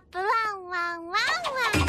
[0.00, 0.24] ップワ
[0.56, 1.86] ンワンワンワン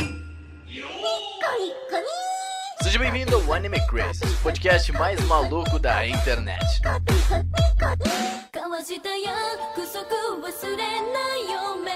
[0.67, 6.59] ニッコニッコニー Seja bem-vindo ao Anime Crazy, o podcast mais maluco da internet.
[8.53, 10.03] 交わした約束
[10.45, 11.91] 忘れないよ目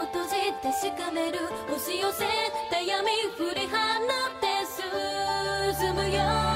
[0.00, 1.38] を閉じ確かめる
[1.72, 2.24] 押し寄せ
[2.70, 4.46] た闇振り放って
[5.76, 6.55] 進むよ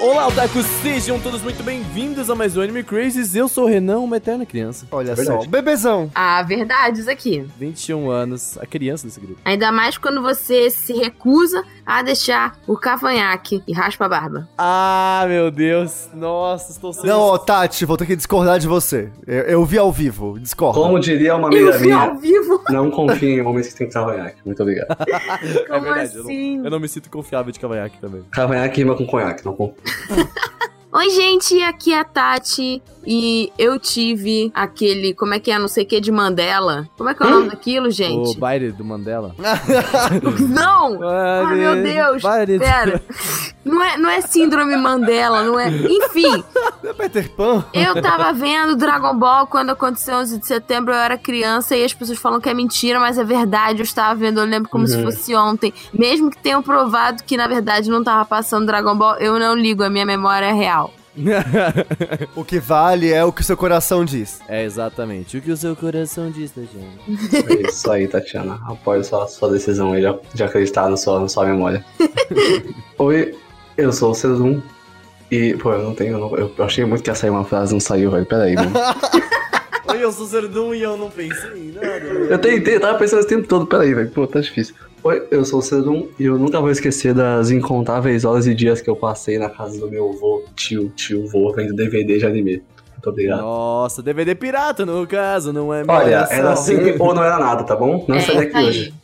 [0.00, 0.64] Olá, otakus!
[0.80, 3.34] Sejam todos muito bem-vindos a mais um Anime Crazes.
[3.34, 4.86] Eu sou o Renan, uma eterna criança.
[4.92, 5.44] Olha Verdade.
[5.44, 6.08] só, bebezão.
[6.14, 7.44] Ah, verdades aqui.
[7.58, 9.40] 21 anos, a criança desse grupo.
[9.44, 14.48] Ainda mais quando você se recusa a deixar o cavanhaque e raspa a barba.
[14.56, 16.08] Ah, meu Deus!
[16.14, 17.06] Nossa, estou sendo...
[17.06, 19.10] Não, ó, Tati, vou ter que discordar de você.
[19.26, 20.80] Eu, eu vi ao vivo, discordo.
[20.80, 22.62] Como diria uma Eu amiga vi ao minha, vivo.
[22.70, 24.36] não confie em homens que têm cavanhaque.
[24.46, 24.96] Muito obrigado.
[25.66, 26.58] Como é verdade, eu assim?
[26.58, 28.22] não, eu não me sinto confiável de cavanhaque também.
[28.30, 29.74] Cavanhaque rima com conhaque, não com...
[29.88, 30.68] Oh.
[30.90, 35.68] Oi, gente, aqui é a Tati e eu tive aquele, como é que é, não
[35.68, 36.88] sei o que, de Mandela.
[36.96, 38.38] Como é que é o nome daquilo, O gente?
[38.38, 39.34] baile do Mandela.
[40.48, 40.98] Não!
[41.02, 42.22] Ai, meu Deus!
[42.22, 42.58] Baile...
[42.58, 43.02] Pera.
[43.64, 45.68] Não é, não é síndrome Mandela, não é.
[45.68, 46.42] Enfim,
[46.82, 47.62] É Peter Pan?
[47.74, 51.92] eu tava vendo Dragon Ball quando aconteceu 11 de setembro, eu era criança e as
[51.92, 53.80] pessoas falam que é mentira, mas é verdade.
[53.80, 55.02] Eu estava vendo, eu lembro como se Uhum.
[55.04, 55.74] fosse ontem.
[55.92, 59.82] Mesmo que tenham provado que na verdade não tava passando Dragon Ball, eu não ligo,
[59.82, 60.87] a minha memória é real.
[62.36, 64.40] O que vale é o que o seu coração diz.
[64.48, 65.36] é, exatamente.
[65.36, 67.52] O que o seu coração diz, né, gente?
[67.52, 68.60] É isso aí, Tatiana.
[68.66, 70.02] Apoio sua, sua decisão aí
[70.34, 71.84] de, acreditar na sua, na sua memória.
[72.98, 73.34] Oi,
[73.76, 74.60] eu sou o Cezum.
[75.30, 76.14] E, pô, eu não tenho.
[76.14, 78.24] eu não- eu achei muito que ia sair uma frase, não saiu, velho.
[78.24, 78.70] Pera aí, mano.
[79.88, 81.86] Oi, eu sou Serdum e eu não pensei em nada.
[81.88, 83.66] Eu tentei, eu tava pensando esse tempo todo.
[83.66, 84.10] Pera aí, velho.
[84.10, 84.74] Pô, tá difícil.
[85.08, 88.82] Oi, eu sou o Cezum e eu nunca vou esquecer das incontáveis horas e dias
[88.82, 92.62] que eu passei na casa do meu avô, tio, tio, vô, vendo DVD de anime.
[92.92, 93.40] Muito obrigado.
[93.40, 97.74] Nossa, DVD pirata no caso, não é Olha, era assim ou não era nada, tá
[97.74, 98.04] bom?
[98.06, 98.66] Não é, saí daqui tá aí.
[98.66, 98.94] hoje.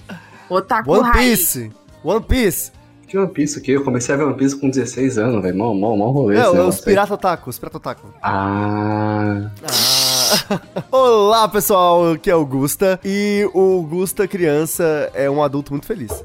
[0.51, 1.11] Otaku One.
[1.11, 1.71] Piece.
[2.05, 2.71] One Piece.
[3.09, 3.71] Que One Piece aqui?
[3.73, 5.57] Eu comecei a ver One Piece com 16 anos, velho.
[5.57, 8.09] Mó, mó, mó rolê É, os pirata otaku, os pirata otaku.
[8.23, 9.51] Ah...
[9.63, 10.14] Ah.
[10.91, 13.01] Olá, pessoal, aqui é Augusta.
[13.05, 16.25] E o Augusta, criança, é um adulto muito feliz.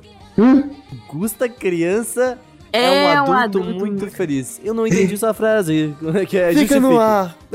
[1.12, 2.38] Gusta criança
[2.72, 4.59] é, É um, um adulto adulto muito muito feliz.
[4.64, 5.96] Eu não entendi essa frase.
[6.28, 7.36] que é, Fica no ar.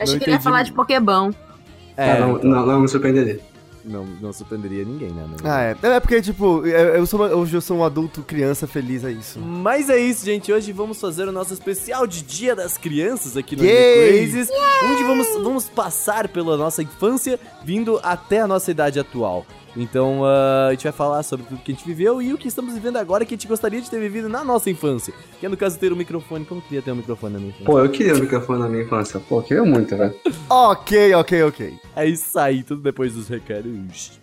[0.00, 1.32] Achei Não que ele ia falar de Pokémon.
[1.96, 3.40] É, Ah, não, não, não me surpreenderia.
[3.88, 5.26] Não, não surpreenderia ninguém, né?
[5.44, 5.76] Ah, é.
[5.82, 9.10] É porque, tipo, eu, eu sou uma- hoje eu sou um adulto criança feliz, é
[9.10, 9.38] isso.
[9.40, 10.52] Mas é isso, gente.
[10.52, 14.48] Hoje vamos fazer o nosso especial de Dia das Crianças aqui no Crazes,
[14.84, 19.44] onde vamos, vamos passar pela nossa infância, vindo até a nossa idade atual.
[19.78, 22.48] Então, ah, a gente vai falar sobre tudo que a gente viveu e o que
[22.48, 25.14] estamos vivendo agora que a gente gostaria de ter vivido na nossa infância.
[25.38, 26.44] Que é, no caso, ter um microfone.
[26.44, 27.66] Como queria ter um microfone na minha infância?
[27.66, 29.20] Pô, eu queria o microfone na minha infância.
[29.20, 30.14] Pô, eu queria muito, velho.
[30.50, 31.78] Ok, ok, ok.
[31.94, 34.18] É isso aí, tudo depois dos recados.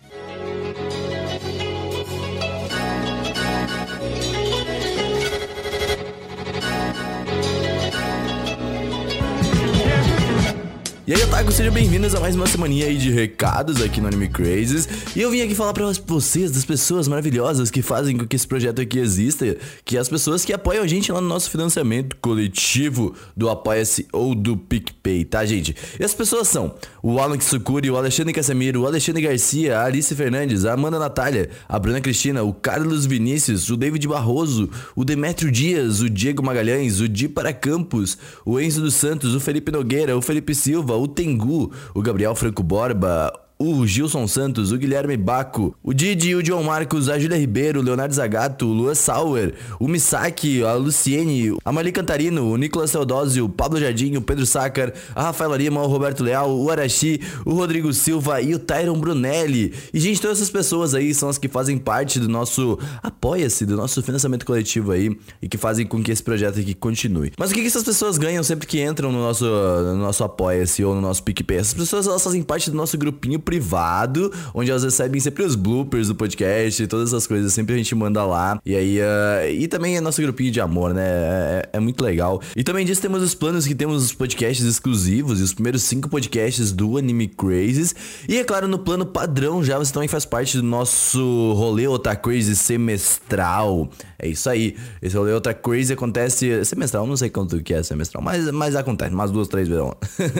[11.08, 14.28] E aí, Otaku, sejam bem-vindos a mais uma semaninha aí de recados aqui no Anime
[14.28, 14.88] Crazes.
[15.14, 18.44] E eu vim aqui falar pra vocês das pessoas maravilhosas que fazem com que esse
[18.44, 22.16] projeto aqui exista, que é as pessoas que apoiam a gente lá no nosso financiamento
[22.16, 25.76] coletivo do Apoia-se ou do PicPay, tá, gente?
[25.96, 30.12] E as pessoas são o Alan Sukuri, o Alexandre Casemiro, o Alexandre Garcia, a Alice
[30.12, 35.52] Fernandes, a Amanda Natália, a Bruna Cristina, o Carlos Vinícius, o David Barroso, o Demetrio
[35.52, 40.18] Dias, o Diego Magalhães, o Di Para Campos, o Enzo dos Santos, o Felipe Nogueira,
[40.18, 45.74] o Felipe Silva, o Tengu, o Gabriel Franco Borba, o Gilson Santos, o Guilherme Baco,
[45.82, 49.88] o Didi, o John Marcos, a Júlia Ribeiro, o Leonardo Zagato, o Luan Sauer, o
[49.88, 54.92] Misaki, a Luciene, a Mali Cantarino, o Nicolas Teodósio, o Pablo Jardim, o Pedro Sácar,
[55.14, 59.72] a Rafaela Lima, o Roberto Leal, o Arashi, o Rodrigo Silva e o Tyron Brunelli.
[59.92, 63.76] E, gente, todas essas pessoas aí são as que fazem parte do nosso Apoia-se, do
[63.76, 67.32] nosso financiamento coletivo aí e que fazem com que esse projeto aqui continue.
[67.38, 70.84] Mas o que, que essas pessoas ganham sempre que entram no nosso, no nosso Apoia-se
[70.84, 71.56] ou no nosso PicPay?
[71.56, 76.08] Essas pessoas elas fazem parte do nosso grupinho privado, onde elas recebem sempre os bloopers
[76.08, 77.52] do podcast e todas essas coisas.
[77.52, 78.58] Sempre a gente manda lá.
[78.66, 81.04] E aí, ah, e também é nosso grupinho de amor, né?
[81.06, 82.42] É, é muito legal.
[82.56, 86.08] E também disso temos os planos que temos os podcasts exclusivos e os primeiros cinco
[86.08, 87.94] podcasts do Anime Crazes.
[88.28, 92.16] E é claro, no plano padrão já você também faz parte do nosso rolê Ota
[92.16, 93.88] Crazy semestral.
[94.18, 94.76] É isso aí.
[95.00, 99.14] Esse rolê Ota Crazy acontece semestral, não sei quanto que é semestral, mas, mas acontece,
[99.14, 99.84] umas duas, três vezes.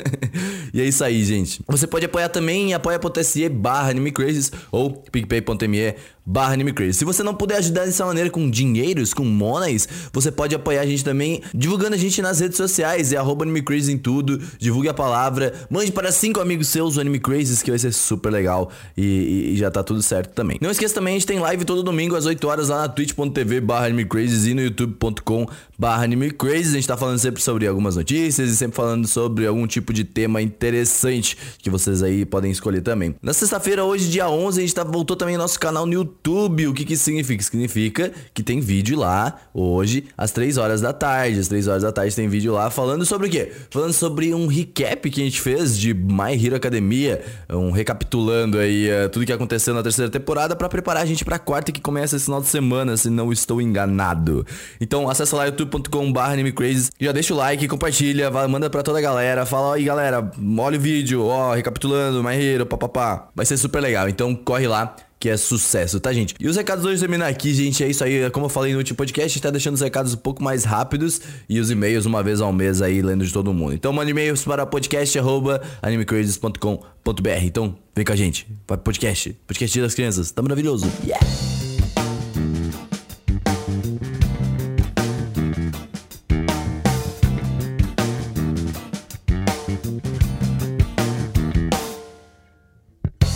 [0.72, 1.62] e é isso aí, gente.
[1.68, 5.94] Você pode apoiar também em apoia apoia.se barra animecrazes ou picpay.me
[6.26, 6.96] barra animecrazes.
[6.96, 10.86] Se você não puder ajudar dessa maneira com dinheiros, com monas, você pode apoiar a
[10.86, 14.94] gente também divulgando a gente nas redes sociais, é arroba animecrazes em tudo, divulgue a
[14.94, 19.54] palavra, mande para cinco amigos seus o animecrazes que vai ser super legal e, e-
[19.54, 20.58] e já tá tudo certo também.
[20.60, 23.60] Não esqueça também, a gente tem live todo domingo às 8 horas lá na twitch.tv
[23.60, 25.46] barra animecrazes e no youtube.com
[25.78, 26.72] barra animecrazes.
[26.72, 30.02] A gente tá falando sempre sobre algumas notícias e sempre falando sobre algum tipo de
[30.04, 33.14] tema interessante que vocês aí podem escolher também.
[33.22, 36.15] Na sexta-feira, hoje, dia 11, a gente tá, voltou também nosso canal no YouTube.
[36.28, 37.42] O que que significa?
[37.42, 41.38] Significa que tem vídeo lá hoje às 3 horas da tarde.
[41.38, 43.52] Às 3 horas da tarde tem vídeo lá falando sobre o quê?
[43.70, 48.88] Falando sobre um recap que a gente fez de My Hero Academia, um recapitulando aí
[48.88, 52.16] eh, tudo que aconteceu na terceira temporada pra preparar a gente pra quarta que começa
[52.16, 54.44] esse final de semana, se não estou enganado.
[54.80, 59.46] Então acessa lá youtube.com/animecrazes, já deixa o like, compartilha, vai- manda pra toda a galera,
[59.46, 63.28] fala aí galera, olha o vídeo, ó, recapitulando, My Hero, papapá.
[63.34, 64.08] Vai ser super legal.
[64.08, 66.36] Então corre lá que é sucesso, tá, gente?
[66.38, 67.82] E os recados hoje terminam aqui, gente.
[67.82, 68.30] É isso aí.
[68.30, 70.64] Como eu falei no último podcast, a gente tá deixando os recados um pouco mais
[70.64, 73.74] rápidos e os e-mails uma vez ao mês aí, lendo de todo mundo.
[73.74, 77.42] Então, manda e-mails para podcast.animecrazes.com.br.
[77.42, 78.46] Então, vem com a gente.
[78.68, 79.32] Vai pro podcast.
[79.46, 80.30] Podcast das crianças.
[80.30, 80.86] Tá maravilhoso.
[81.04, 81.65] Yeah!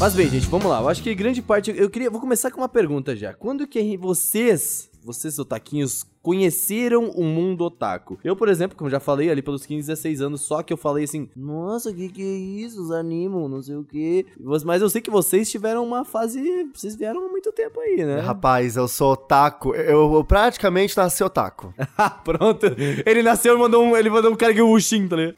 [0.00, 0.80] Mas bem, gente, vamos lá.
[0.80, 1.74] Eu acho que grande parte.
[1.76, 2.08] Eu queria.
[2.08, 3.34] Vou começar com uma pergunta já.
[3.34, 8.18] Quando que vocês, vocês otaquinhos, conheceram o mundo otaku?
[8.22, 11.04] Eu, por exemplo, como já falei, ali pelos 15, 16 anos, só que eu falei
[11.04, 12.82] assim: Nossa, que que é isso?
[12.82, 14.26] Os animam, não sei o quê.
[14.64, 16.40] Mas eu sei que vocês tiveram uma fase.
[16.74, 18.20] Vocês vieram há muito tempo aí, né?
[18.24, 19.74] Rapaz, eu sou otaku.
[19.74, 21.72] Eu, eu praticamente nasci otaku.
[22.24, 22.66] Pronto.
[23.06, 23.96] Ele nasceu e mandou um.
[23.96, 25.34] Ele mandou um cara que o Ushin, tá ligado?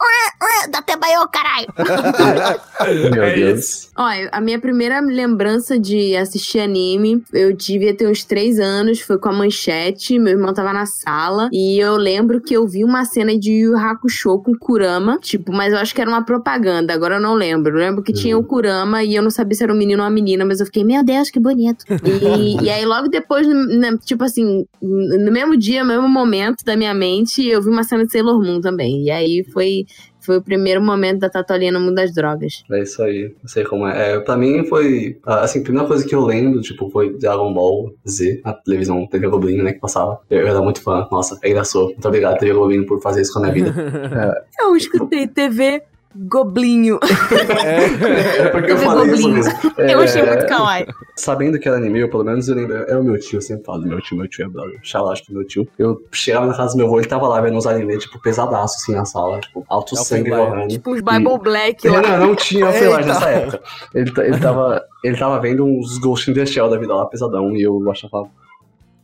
[0.70, 1.66] Dá até baiô, caralho.
[3.12, 3.90] Meu É Deus.
[3.96, 9.18] Olha, a minha primeira lembrança de assistir anime, eu devia ter uns três anos, foi
[9.18, 13.04] com a manchete, meu irmão tava na sala, e eu lembro que eu vi uma
[13.04, 17.16] cena de Yu Hakusho com Kurama, tipo, mas eu acho que era uma propaganda, agora
[17.16, 17.76] eu não lembro.
[17.76, 20.08] Eu lembro que tinha o Kurama e eu não sabia se era um menino ou
[20.08, 21.84] uma menina, mas eu fiquei, meu Deus, que bonito.
[22.32, 26.76] E, e aí logo depois, né, tipo assim, no mesmo dia, no mesmo momento da
[26.76, 29.04] minha mente, eu vi uma cena de Sailor Moon também.
[29.04, 29.86] E aí foi...
[30.22, 32.62] Foi o primeiro momento da Tatolinha no mundo das drogas.
[32.70, 34.12] É isso aí, não sei como é.
[34.12, 34.20] é.
[34.20, 37.92] Pra mim foi, ah, assim, a primeira coisa que eu lembro, tipo, foi Dragon Ball
[38.08, 40.20] Z, na televisão, TV Globinho, né, que passava.
[40.30, 41.88] Eu, eu era muito fã, nossa, ainda sou.
[41.88, 43.72] Muito obrigado, TV Globinho, por fazer isso com a minha vida.
[44.60, 45.82] Eu escutei TV
[46.14, 46.98] Goblinho.
[47.62, 49.34] É porque eu falei isso Globinho.
[49.34, 49.52] mesmo.
[49.78, 50.86] Eu É, achei muito kawaii.
[51.16, 53.64] Sabendo que era anime, eu, pelo menos eu lembro, era o meu tio, eu sempre
[53.64, 55.66] falo, meu tio, meu tio é brother, acho que meu tio.
[55.78, 58.76] Eu chegava na casa do meu avô, ele tava lá vendo uns animes, tipo, pesadaço,
[58.78, 60.68] assim, na sala, tipo, alto É sangue jorrando.
[60.68, 62.02] tipo uns Bible Black Não, lá.
[62.02, 62.78] não, não tinha Eita.
[62.86, 63.60] Flash nessa época.
[63.94, 67.54] Ele, ele, tava, ele tava vendo uns Ghost in the Shell da vida lá, pesadão,
[67.56, 68.24] e eu achava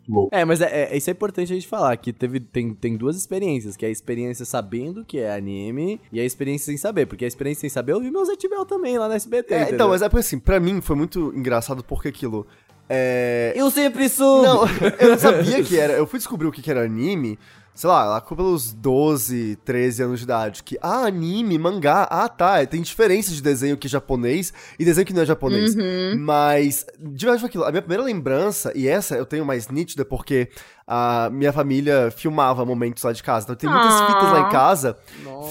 [0.08, 0.34] louco.
[0.34, 3.16] É, mas é, é- isso é importante a gente falar, que teve, tem, tem duas
[3.16, 7.24] experiências, que é a experiência sabendo que é anime e a experiência sem saber, porque
[7.24, 10.02] a experiência sem saber eu vi meus Ativel também lá na SBT, É, então, mas
[10.02, 12.46] é porque assim, pra mim foi muito engraçado porque aquilo.
[12.88, 13.52] É.
[13.54, 14.46] Eu sempre soube!
[14.46, 14.62] Não,
[14.98, 15.92] eu não sabia que era.
[15.92, 17.38] Eu fui descobrir o que era anime,
[17.78, 20.64] sei lá, lá pelos 12, 13 anos de idade.
[20.64, 25.06] Que, ah, anime, mangá, ah tá, tem diferença de desenho que é japonês e desenho
[25.06, 25.76] que não é japonês.
[25.76, 26.16] Uhum.
[26.18, 27.62] Mas, de verdade, aquilo.
[27.62, 30.48] A minha primeira lembrança, e essa eu tenho mais nítida porque
[30.90, 33.44] a minha família filmava momentos lá de casa.
[33.44, 34.06] Então tem muitas Ah.
[34.06, 34.96] fitas lá em casa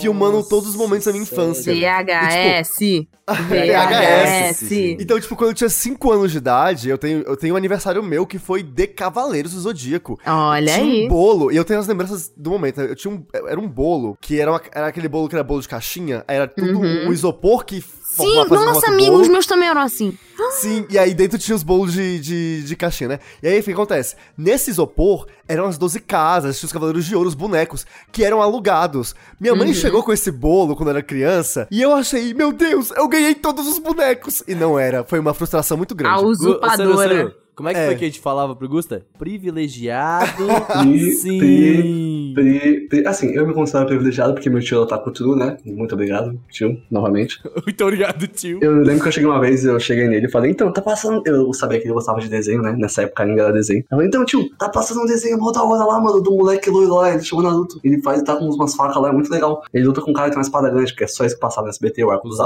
[0.01, 1.71] filmando todos os momentos da minha infância.
[1.73, 3.05] VHS.
[3.27, 4.61] VHS.
[4.61, 4.71] VHS.
[4.99, 8.01] Então, tipo, quando eu tinha 5 anos de idade, eu tenho, eu tenho um aniversário
[8.01, 10.19] meu que foi de Cavaleiros do Zodíaco.
[10.25, 11.05] Olha tinha aí.
[11.05, 12.81] um bolo, e eu tenho as lembranças do momento.
[12.81, 15.61] Eu tinha um, era um bolo, que era, uma- era aquele bolo que era bolo
[15.61, 17.83] de caixinha, era tudo um isopor que
[18.23, 20.17] Sim, nossa, amigo, os meus também eram assim.
[20.51, 23.19] Sim, e aí dentro tinha os bolos de, de, de caixinha, né?
[23.41, 24.15] E aí o que acontece?
[24.37, 28.41] Nesse isopor eram as 12 casas, tinha os Cavaleiros de Ouro, os bonecos, que eram
[28.41, 29.15] alugados.
[29.39, 32.91] Minha mãe chegou com esse bolo quando eu era criança, e eu achei, meu Deus,
[32.91, 34.43] eu ganhei todos os bonecos!
[34.47, 36.15] E não era, foi uma frustração muito A grande.
[36.15, 37.46] Ô, Saru, usurpadora.
[37.57, 37.85] Como é que É.
[37.87, 39.03] foi que a gente falava pro Gusta?
[39.17, 40.43] Privilegiado.
[40.83, 42.31] Pri- sim.
[42.35, 45.57] Pri- pri- assim, eu me considero privilegiado porque meu tio tá com tudo, né?
[45.65, 47.39] Muito obrigado, tio, novamente.
[47.65, 48.59] Muito obrigado, tio.
[48.61, 51.23] Eu lembro que eu cheguei uma vez, eu cheguei nele e falei, então, tá passando.
[51.25, 52.75] Eu sabia que ele gostava de desenho, né?
[52.77, 53.79] Nessa época ainda era desenho.
[53.79, 56.69] Eu falei, então, tio, tá passando um desenho mó da hora lá, mano, do moleque
[56.69, 57.79] loiro lá, ele chama Naruto.
[57.83, 59.63] Ele faz, tá com umas facas lá, é muito legal.
[59.73, 61.41] Ele luta com um cara que tem uma espada grande, porque é só isso que
[61.41, 62.39] passava no SBT, o arco dos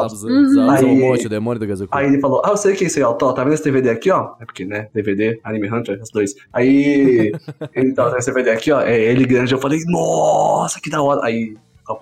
[0.88, 1.88] Aí- monte, o demônio do.
[1.91, 3.89] Aí ele falou, ah, eu sei que é isso aí, ó, tá vendo esse DVD
[3.89, 4.36] aqui, ó?
[4.39, 6.36] É porque, né, DVD, Anime Hunter, os dois.
[6.53, 7.31] Aí,
[7.75, 11.01] ele tá vendo esse DVD aqui, ó, é ele grande, eu falei, nossa, que da
[11.01, 11.22] hora.
[11.24, 11.55] Aí,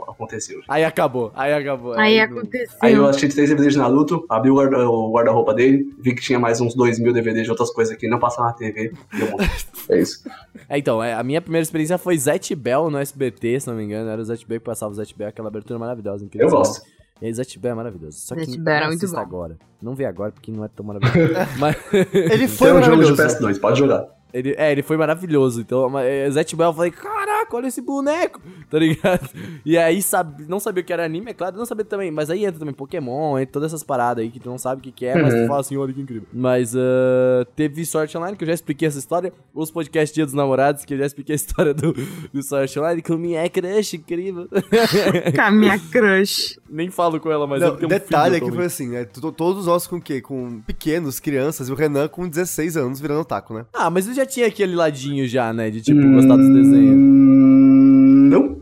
[0.07, 0.59] aconteceu.
[0.67, 1.93] Aí acabou, aí acabou.
[1.93, 2.77] Aí não- aconteceu.
[2.81, 6.21] Aí eu assisti três DVDs de Naruto, abri o guarda- o guarda-roupa dele, vi que
[6.21, 8.91] tinha mais uns dois mil DVDs de outras coisas que não passavam na TV.
[9.17, 9.37] Deu bom.
[9.89, 10.21] É isso.
[10.69, 13.83] É, então, é, a minha primeira experiência foi Zet Bell no SBT, se não me
[13.85, 14.07] engano.
[14.07, 16.23] Era o Zet Bell que passava o Zet Bell, aquela abertura maravilhosa.
[16.23, 16.47] incrível.
[16.47, 16.85] Eu gosto.
[17.21, 18.17] E aí, Zet Bell é maravilhoso.
[18.17, 19.27] Só que Bell era não muito assista bom.
[19.27, 19.57] agora.
[19.81, 21.33] Não vê agora, porque não é tão maravilhoso.
[21.59, 21.75] Mas...
[22.13, 23.39] Ele foi Tem um jogo de maravilhoso.
[23.39, 24.18] PS2, pode jogar.
[24.33, 25.61] Ele, é, ele foi maravilhoso.
[25.61, 29.29] Então, é, Zet Bell, eu falei, caraca, olha esse boneco, tá ligado?
[29.65, 32.11] E aí, sabe, não sabia o que era anime, é claro, não sabia também.
[32.11, 34.83] Mas aí entra também Pokémon, entra todas essas paradas aí que tu não sabe o
[34.83, 36.27] que, que é, mas tu fala assim, olha que incrível.
[36.31, 39.33] Mas ah, teve Sword Online, que eu já expliquei essa história.
[39.53, 41.93] Os podcasts Dia dos Namorados, que eu já expliquei a história do,
[42.31, 44.47] do Sword Online, com minha crush incrível.
[45.35, 46.59] Com a minha crush.
[46.69, 48.89] Nem falo com ela, mas Não, eu tenho um detalhe é filho que foi assim,
[48.89, 49.05] né?
[49.05, 50.21] to- Todos nós com o quê?
[50.21, 53.65] Com pequenos, crianças, e o Renan com 16 anos virando taco, né?
[53.73, 55.69] Ah, mas eu já tinha aquele ladinho já, né?
[55.69, 56.95] De tipo, gostar dos desenhos.
[56.95, 58.59] Hum, Não.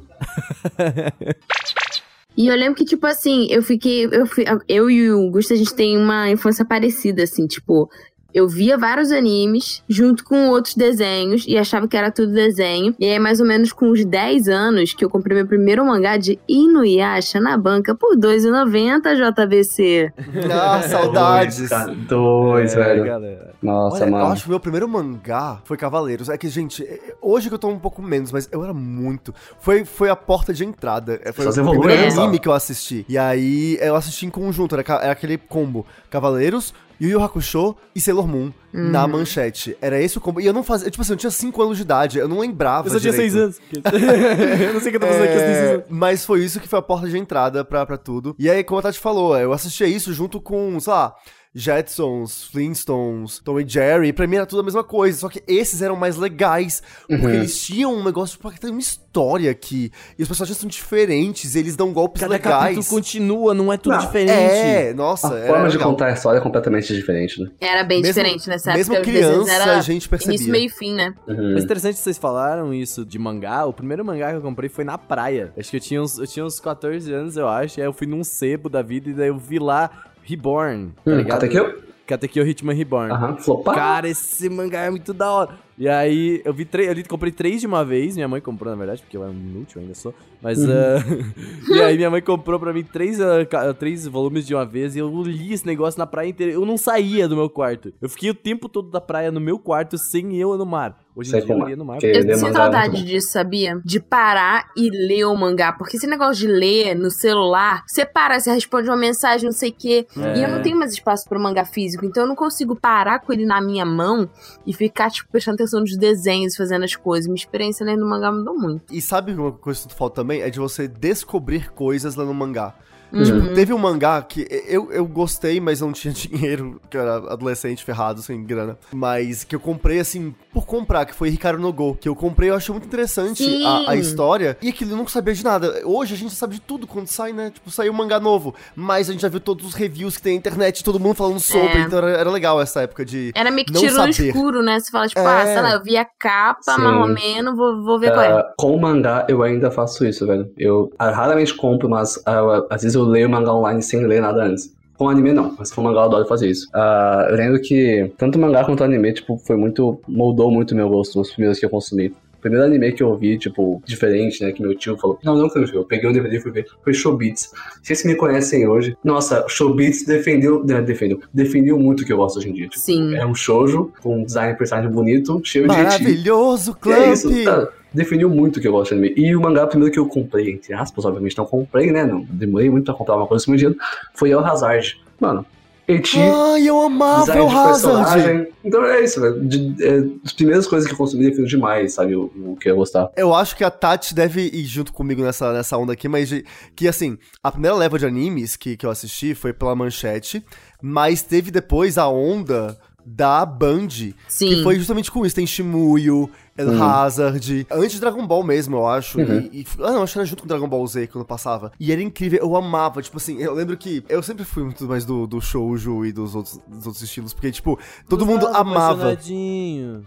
[2.35, 4.05] E eu lembro que, tipo assim, eu fiquei.
[4.05, 7.89] Eu, fui, eu e o Gusto, a gente tem uma infância parecida, assim, tipo.
[8.37, 12.93] Eu via vários animes junto com outros desenhos e achava que era tudo desenho.
[12.99, 16.17] E aí, mais ou menos com uns 10 anos, que eu comprei meu primeiro mangá
[16.17, 20.13] de Inuyasha na banca por R$2,90 JBC.
[20.51, 21.57] Ah, saudades.
[21.57, 23.05] Dois, cara, dois É, velho.
[23.05, 23.55] galera.
[23.61, 24.25] Nossa, Olha, eu mano.
[24.31, 26.29] acho que o meu primeiro mangá foi Cavaleiros.
[26.29, 29.33] É que, gente, é- hoje que eu tô um pouco menos, mas eu era muito.
[29.59, 31.19] Foi, foi a porta de entrada.
[31.23, 33.03] É, Foi Só o primeiro né, anime que eu assisti.
[33.09, 35.85] E aí eu assisti em conjunto, era, era aquele combo.
[36.09, 39.77] Cavaleiros, Yu Yu Hakusho e Sailor Moon na manchete.
[39.81, 40.39] Era esse o combo.
[40.41, 40.89] E eu não fazia.
[40.89, 42.87] Tipo assim, eu tinha 5 anos de idade, eu não lembrava.
[42.87, 43.31] Eu só tinha direito.
[43.31, 43.59] 6 anos.
[44.61, 45.85] eu não sei o que eu tô fazendo aqui, É, anos.
[45.89, 48.35] mas foi isso que foi a porta de entrada pra, pra tudo.
[48.37, 51.15] E aí, como a Tati falou, eu assistia isso junto com, sei lá,
[51.59, 54.13] Jetsons, Flintstones, Tom e Jerry.
[54.13, 56.81] Pra mim era tudo a mesma coisa, só que esses eram mais legais.
[57.07, 57.33] Porque Uhum.
[57.33, 59.91] eles tinham um negócio, porque tem uma história aqui.
[60.17, 62.87] E os personagens são diferentes, eles dão golpes Cada legais.
[62.87, 64.31] continua, não é tudo Não, diferente.
[64.31, 65.91] É, nossa, A forma de legal.
[65.91, 67.49] contar a história é completamente diferente, né?
[67.59, 69.11] Era bem Mesmo- diferente nessa mesmo época.
[69.11, 70.35] desenhos criança, era a gente percebia.
[70.35, 71.13] Início, meio e fim, né?
[71.27, 71.53] Uhum.
[71.55, 73.65] Mas interessante que vocês falaram isso de mangá.
[73.65, 75.51] O primeiro mangá que eu comprei foi na praia.
[75.57, 77.79] Acho que eu tinha uns, eu tinha uns 14 anos, eu acho.
[77.79, 79.89] E aí eu fui num sebo da vida e daí eu vi lá
[80.27, 81.23] Reborn, tá Hum?
[81.25, 81.87] Katekyo?
[82.05, 83.11] Katekyo Hitman Reborn.
[83.11, 83.75] Aham, flopar.
[83.75, 85.51] Cara, esse mangá é muito da hora.
[85.77, 88.15] E aí, eu vi três, eu comprei três de uma vez.
[88.15, 90.13] Minha mãe comprou, na verdade, porque eu era inútil ainda sou.
[90.41, 91.03] Mas, ah,
[91.69, 93.17] e aí minha mãe comprou pra mim três,
[93.49, 94.95] ca- três volumes de uma vez.
[94.95, 96.53] E eu li esse negócio na praia inteira.
[96.53, 97.93] Eu não saía do meu quarto.
[98.01, 100.97] Eu fiquei o tempo todo da praia no meu quarto, sem eu no mar.
[101.17, 101.71] Hoje em Sei dia eu como é.
[101.71, 101.97] iria no.
[101.97, 103.81] Que Eu é muito saudade disso, sabia?
[103.83, 105.73] De parar e ler o mangá.
[105.73, 109.71] Porque esse negócio de ler no celular, você para, você responde uma mensagem, não sei
[109.71, 110.05] o quê.
[110.35, 112.05] E eu não tenho mais espaço para mangá físico.
[112.05, 114.29] Então eu não consigo parar com ele na minha mão
[114.65, 117.25] e ficar, tipo, prestando atenção nos desenhos, fazendo as coisas.
[117.25, 118.93] Minha experiência lendo mangá mudou muito.
[118.93, 120.41] E sabe uma coisa que tu falta também?
[120.41, 122.75] É de você descobrir coisas lá no mangá.
[123.11, 123.23] Uhum.
[123.23, 127.33] Tipo, teve um mangá que eu, eu gostei, mas não tinha dinheiro, que eu era
[127.33, 128.77] adolescente ferrado, sem grana.
[128.91, 131.95] Mas que eu comprei, assim, por comprar, que foi Ricardo no Go.
[132.01, 134.57] Que eu comprei, eu achei muito interessante a, a história.
[134.59, 135.81] E aquilo eu não sabia de nada.
[135.85, 137.51] Hoje a gente sabe de tudo quando sai, né?
[137.51, 138.55] Tipo, saiu um mangá novo.
[138.75, 141.39] Mas a gente já viu todos os reviews que tem na internet, todo mundo falando
[141.39, 141.77] sobre.
[141.77, 141.81] É.
[141.81, 143.31] Então era, era legal essa época de.
[143.35, 144.29] Era meio que Não tiro no saber.
[144.29, 144.79] escuro, né?
[144.79, 145.25] Você fala, tipo, É.
[145.25, 146.81] ah, sei lá, eu vi a capa, Sim.
[146.81, 148.31] mais ou menos, vou, vou ver qual é.
[148.31, 150.51] Ah, com o mangá, eu ainda faço isso, velho.
[150.57, 154.43] Eu ah, raramente compro, mas ah, às vezes eu leio mangá online sem ler nada
[154.43, 154.75] antes.
[154.97, 156.67] Com anime não, mas com mangá eu adoro fazer isso.
[156.73, 160.01] Ah, eu lembro que tanto mangá quanto anime, tipo, foi muito.
[160.07, 162.07] moldou muito o meu gosto, os primeiros que eu consumi.
[162.37, 165.49] O primeiro anime que eu vi, tipo, diferente, né, que meu tio falou, não, não
[165.53, 167.51] eu vi, eu peguei um DVD e fui ver, foi Showbiz.
[167.81, 172.17] Vocês que me conhecem hoje, nossa, Showbiz defendeu, né, defendeu, definiu muito o que eu
[172.17, 172.67] gosto hoje em dia.
[172.67, 173.15] Tipo, Sim.
[173.15, 175.83] É um shoujo, com um design de personagem bonito, cheio de eti.
[175.83, 177.69] Maravilhoso, Que é isso, Clamp!
[177.97, 179.13] Definiu muito o que eu gosto de anime.
[179.17, 182.05] E o mangá primeiro que eu comprei, entre aspas, obviamente não comprei, né?
[182.05, 183.77] Não demorei muito pra comprar uma coisa assim, dinheiro,
[184.13, 185.01] foi El Hazard.
[185.19, 185.45] Mano,
[185.87, 188.49] Eti, Ai, eu amava o Hazard!
[188.63, 189.39] Então é isso, velho.
[189.47, 192.13] De- é, as primeiras coisas que eu consumi definiu demais, sabe?
[192.13, 193.09] O, o que eu ia gostar.
[193.15, 196.43] Eu acho que a Tati deve ir junto comigo nessa, nessa onda aqui, mas de-
[196.75, 200.45] que assim, a primeira leva de animes que, que eu assisti foi pela manchete,
[200.81, 203.87] mas teve depois a onda da Band,
[204.27, 204.49] Sim.
[204.49, 205.33] que foi justamente com isso.
[205.35, 206.29] Tem Shimuyo,
[206.65, 206.81] Uhum.
[206.83, 209.19] Hazard, antes de Dragon Ball mesmo, eu acho.
[209.19, 209.49] Uhum.
[209.51, 211.71] E, e- ah, não, acho que era junto com Dragon Ball Z quando passava.
[211.79, 215.05] E era incrível, eu amava, tipo assim, eu lembro que eu sempre fui muito mais
[215.05, 217.77] do, do shoujo e dos outros, dos outros estilos, porque, tipo,
[218.09, 219.11] todo mundo amava.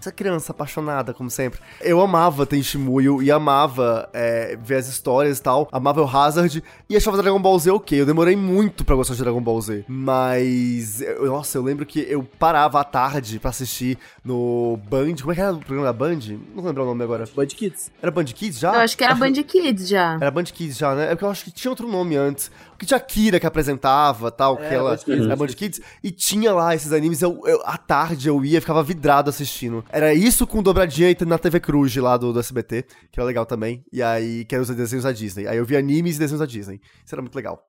[0.00, 1.61] Essa criança apaixonada, como sempre.
[1.80, 5.69] Eu amava Tenshimuyo e amava é, ver as histórias e tal.
[5.73, 8.00] Amava o Hazard e achava Dragon Ball Z ok.
[8.00, 9.85] Eu demorei muito pra gostar de Dragon Ball Z.
[9.88, 15.14] Mas, eu- nossa, eu lembro que eu parava à tarde pra assistir no Band.
[15.21, 16.19] Como é que era o programa da Band?
[16.54, 17.25] Não lembro o nome agora.
[17.35, 17.90] Band Kids.
[18.02, 18.75] Era Band Kids já?
[18.75, 20.14] Eu acho que era Band Kids já.
[20.20, 21.04] Era Band Kids já, né?
[21.04, 22.50] É porque eu acho que tinha outro nome antes.
[22.78, 24.90] Que tinha a Kira que apresentava tal, que ela.
[24.90, 25.80] Band Kids, era Band Band Kids.
[26.02, 27.23] E tinha lá esses animes.
[27.23, 29.85] Eu, eu- à tarde eu ia, ficava vidrado assistindo.
[29.90, 33.44] Era isso com dobradinha e na TV Cruz lá do, do SBT, que era legal
[33.47, 33.85] também.
[33.92, 35.47] E aí, que eram os desenhos da Disney.
[35.47, 36.80] Aí eu via animes e desenhos da Disney.
[37.04, 37.62] Isso era muito legal.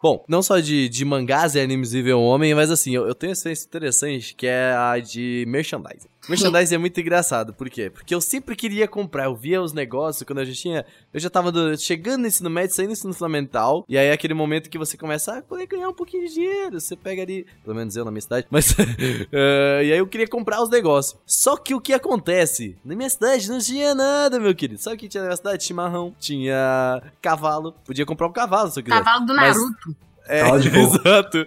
[0.00, 3.14] Bom, não só de, de mangás e animes viver um homem, mas assim, eu, eu
[3.16, 6.08] tenho uma experiência interessante que é a de merchandising.
[6.28, 7.88] Merchandising é muito engraçado, por quê?
[7.90, 10.84] Porque eu sempre queria comprar, eu via os negócios quando eu já tinha.
[11.12, 14.12] Eu já tava do- chegando no ensino médio, saindo do ensino fundamental, e aí é
[14.12, 16.80] aquele momento que você começa a poder ganhar um pouquinho de dinheiro.
[16.80, 18.74] Você pega ali, pelo menos eu na minha cidade, mas.
[19.32, 21.18] eh, e aí eu queria comprar os negócios.
[21.26, 22.76] Só que o que acontece?
[22.84, 24.80] Na minha cidade não tinha nada, meu querido.
[24.80, 25.64] Sabe o que tinha na minha cidade?
[25.64, 27.72] Chimarrão, tinha cavalo.
[27.84, 29.02] Podia comprar um cavalo se eu quiser.
[29.02, 29.96] Cavalo do Mas- Naruto.
[30.26, 30.96] É, de fogo.
[30.96, 31.46] exato.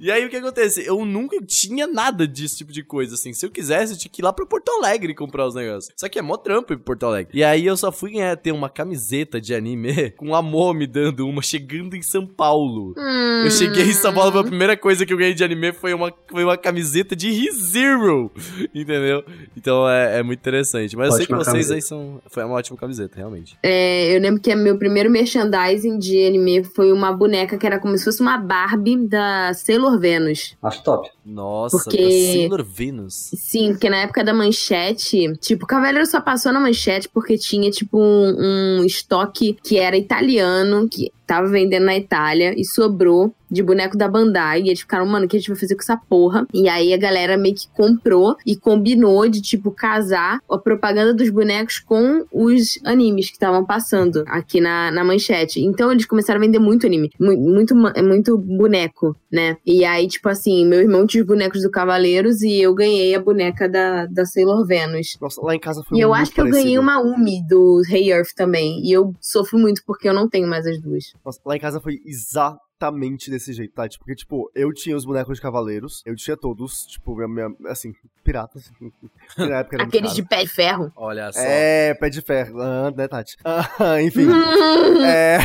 [0.00, 0.86] E aí o que acontece?
[0.86, 3.32] Eu nunca tinha nada desse tipo de coisa, assim.
[3.32, 5.92] Se eu quisesse, eu tinha que ir lá pra Porto Alegre comprar os negócios.
[5.96, 7.36] Só que é mó trampo ir pra Porto Alegre.
[7.36, 10.86] E aí eu só fui ganhar, ter uma camiseta de anime com a Mo me
[10.86, 12.94] dando uma chegando em São Paulo.
[12.96, 13.42] Hum.
[13.44, 16.12] Eu cheguei em São Paulo, a primeira coisa que eu ganhei de anime foi uma,
[16.30, 18.30] foi uma camiseta de ReZero.
[18.74, 19.24] Entendeu?
[19.56, 20.96] Então é, é muito interessante.
[20.96, 21.74] Mas eu sei que Ótima vocês camiseta.
[21.74, 22.20] aí são.
[22.28, 23.58] Foi uma ótima camiseta, realmente.
[23.62, 27.96] É, eu lembro que meu primeiro merchandising de anime foi uma boneca que era como
[27.96, 30.56] se fosse uma Barbie da Sailor Venus.
[30.60, 31.08] Acho top.
[31.24, 33.30] Nossa, Porque- da Sailor Venus.
[33.36, 37.96] Sim, porque na época da manchete, tipo, Cavaleiro só passou na manchete porque tinha, tipo,
[37.96, 43.96] um, um estoque que era italiano, que tava vendendo na Itália e sobrou de boneco
[43.96, 44.62] da Bandai.
[44.62, 46.46] E eles ficaram, mano, o que a gente vai fazer com essa porra?
[46.52, 51.30] E aí a galera meio que comprou e combinou de, tipo, casar a propaganda dos
[51.30, 55.60] bonecos com os animes que estavam passando aqui na, na manchete.
[55.60, 59.56] Então eles começaram a vender muito anime, mu- muito, muito boneco, né?
[59.64, 63.20] E aí, tipo assim, meu irmão tinha os bonecos do Cavaleiros e eu ganhei a
[63.20, 65.16] boneca da, da Sailor Venus.
[65.22, 66.64] Nossa, lá em casa foi E eu acho que eu parecido.
[66.64, 68.82] ganhei uma Umi do Hey Earth também.
[68.84, 71.14] E eu sofro muito porque eu não tenho mais as duas.
[71.24, 73.88] Nossa, lá em casa foi exatamente desse jeito, tá?
[73.88, 77.54] Tipo, porque, tipo, eu tinha os bonecos de cavaleiros, eu tinha todos, tipo, minha, minha-
[77.66, 77.92] assim,
[78.24, 78.70] piratas.
[79.36, 80.92] na época era Aqueles de pé de ferro.
[80.96, 81.40] Olha só.
[81.40, 83.36] É, pé de ferro, ah, né, Tati?
[83.44, 84.26] Ah, enfim.
[85.06, 85.38] é.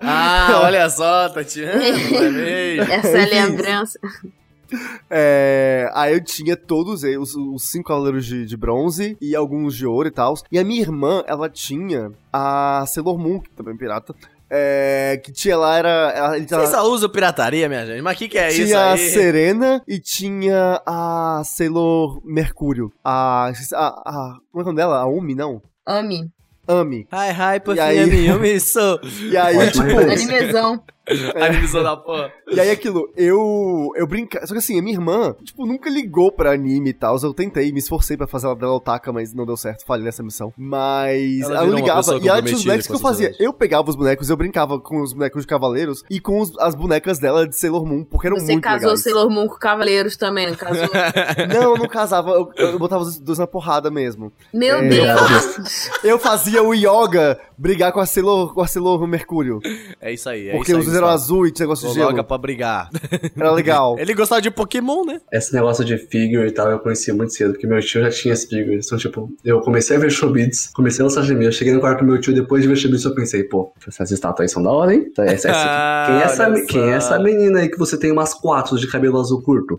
[0.00, 1.72] Ah, olha só, Tatiana.
[2.12, 2.88] parabéns.
[2.88, 3.30] Essa Enfim.
[3.34, 3.98] lembrança.
[5.08, 9.76] É, aí eu tinha todos eles, os, os cinco cavaleiros de, de bronze e alguns
[9.76, 10.34] de ouro e tal.
[10.50, 14.14] E a minha irmã, ela tinha a Sailor Moon, que também é pirata.
[14.48, 16.12] É, que tinha lá, era.
[16.14, 18.00] Ela, ele Vocês só usam pirataria, minha gente?
[18.00, 18.96] Mas o que, que é isso tinha a?
[18.96, 22.92] Serena e tinha a Sailor Mercúrio.
[23.04, 23.50] A.
[23.74, 24.98] a, a como é o nome dela?
[25.00, 25.60] A Umi, não?
[25.84, 26.30] Ami.
[26.68, 27.06] Ami.
[27.12, 28.26] Hi, hi, E pufinha aí?
[28.26, 29.00] eu me sou.
[29.20, 29.84] E aí, tipo.
[31.08, 31.44] Referência.
[31.46, 31.82] Animezão.
[31.82, 32.32] Da porra.
[32.50, 33.90] E aí aquilo, eu.
[33.96, 34.46] Eu brincava.
[34.46, 37.16] Só que assim, a minha irmã, tipo, nunca ligou pra anime e tal.
[37.22, 40.22] Eu tentei, me esforcei pra fazer ela dela otaka, mas não deu certo, falhei nessa
[40.22, 40.52] missão.
[40.56, 42.18] Mas Ela ela, uma ligava.
[42.22, 43.34] E ela tinha os bonecos que eu fazia.
[43.38, 46.74] Eu pegava os bonecos, eu brincava com os bonecos de Cavaleiros e com os- as
[46.74, 49.02] bonecas dela de Sailor Moon, porque eram Você muito casou legais.
[49.02, 50.86] Sailor Moon com Cavaleiros também, não casou?
[51.48, 54.32] Não, eu não casava, eu, eu botava os dois na porrada mesmo.
[54.52, 55.90] Meu É, Deus.
[56.02, 59.60] Eu fazia o Yoga brigar com a Sailor, com a Sailor Mercúrio.
[60.00, 60.86] É isso aí, é porque isso aí.
[60.86, 61.12] os Gustavo.
[61.22, 62.24] azul e negócio de gelo.
[62.24, 62.90] pra brigar.
[63.36, 63.96] Era legal.
[63.98, 65.20] Ele gostava de Pokémon, né?
[65.32, 68.34] Esse negócio de figure e tal, eu conhecia muito cedo, porque meu tio já tinha
[68.34, 68.86] as figures.
[68.86, 72.06] Então, tipo, eu comecei a ver Showbiz, comecei a lançar eu cheguei no quarto do
[72.06, 74.94] meu tio, depois de ver Showbiz, eu pensei, pô, essas estátuas aí são da hora,
[74.94, 75.10] hein?
[75.18, 78.32] Essa- essa- Ah, quem, é essa, quem é essa menina aí que você tem umas
[78.34, 79.76] quatro de cabelo azul curto?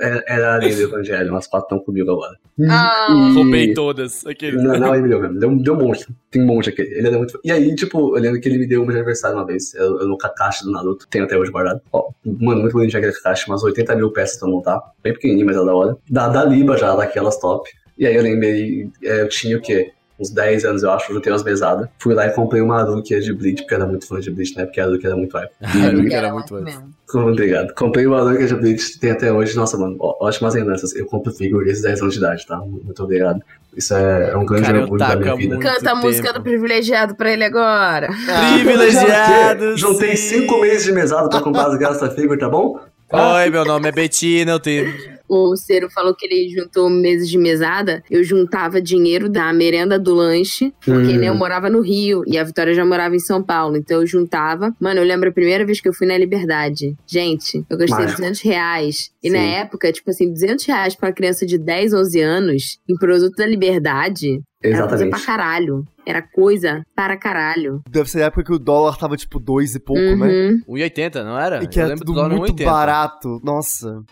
[0.00, 2.36] Era, era a Lady Evangelho, umas quatro estão comigo agora.
[2.68, 3.08] Ah.
[3.10, 4.24] E- Roubei todas.
[4.26, 4.56] Aquele.
[4.62, 5.38] Não, não, ele me deu mesmo.
[5.38, 6.06] Deu, deu um monte.
[6.30, 6.82] Tem um monte aqui.
[6.82, 7.38] Ele era muito.
[7.44, 9.53] E aí, tipo, eu lembro que ele me deu um de aniversário uma vez.
[9.74, 11.06] Eu, eu no Kakashi do Naruto.
[11.08, 11.80] Tenho até hoje guardado.
[11.92, 13.48] Ó, mano, muito bonitinho aquele Kakashi.
[13.48, 14.80] Umas 80 mil peças pra montar.
[15.02, 15.96] Bem pequenininho, mas é da hora.
[16.10, 17.70] Da, da Liba já, daquelas top.
[17.96, 18.90] E aí eu lembrei.
[19.02, 19.92] é, eu tinha o quê?
[20.18, 21.88] Uns 10 anos, eu acho, eu juntei umas mesadas.
[21.98, 24.56] Fui lá e comprei uma Aruki de Bleach, porque eu era muito fã de Bleach,
[24.56, 24.64] né?
[24.64, 25.50] Porque a Aruki era muito hype.
[25.60, 26.94] Haruki era muito mesmo.
[27.12, 27.74] Obrigado.
[27.74, 29.56] Comprei uma Aruki de Bleach, tem até hoje.
[29.56, 30.94] Nossa, mano, ó, ótimas lembranças.
[30.94, 32.58] Eu compro desde 10 anos de idade, tá?
[32.58, 33.40] Muito obrigado.
[33.76, 35.58] Isso é, é um grande Cara, orgulho da minha vida.
[35.58, 36.38] Canta a música tempo.
[36.38, 38.08] do privilegiado pra ele agora.
[38.54, 39.76] Privilegiado.
[39.76, 40.40] Juntei sim.
[40.40, 42.78] cinco meses de mesada pra comprar as graças figure, tá bom?
[43.12, 45.13] Oi, meu nome é Betina, eu tenho.
[45.28, 48.02] O Ciro falou que ele juntou meses de mesada.
[48.10, 51.18] Eu juntava dinheiro da merenda do lanche, porque Hum.
[51.18, 53.76] né, eu morava no Rio e a Vitória já morava em São Paulo.
[53.76, 54.74] Então eu juntava.
[54.80, 56.94] Mano, eu lembro a primeira vez que eu fui na Liberdade.
[57.06, 58.20] Gente, eu gastei Mágico.
[58.20, 59.10] 200 reais.
[59.22, 59.36] E Sim.
[59.36, 63.34] na época, tipo assim, 200 reais pra uma criança de 10, 11 anos em produto
[63.36, 64.40] da Liberdade.
[64.62, 65.26] Era coisa pra Exatamente.
[65.26, 65.84] caralho.
[66.06, 67.80] Era coisa para caralho.
[67.88, 70.26] Deve ser a época que o dólar tava tipo dois e pouco, né?
[70.66, 70.76] Uhum.
[70.76, 71.62] 1,80, não era?
[71.62, 72.64] E que eu era lembro tudo do dólar muito 1,80.
[72.64, 73.40] barato.
[73.42, 74.02] Nossa.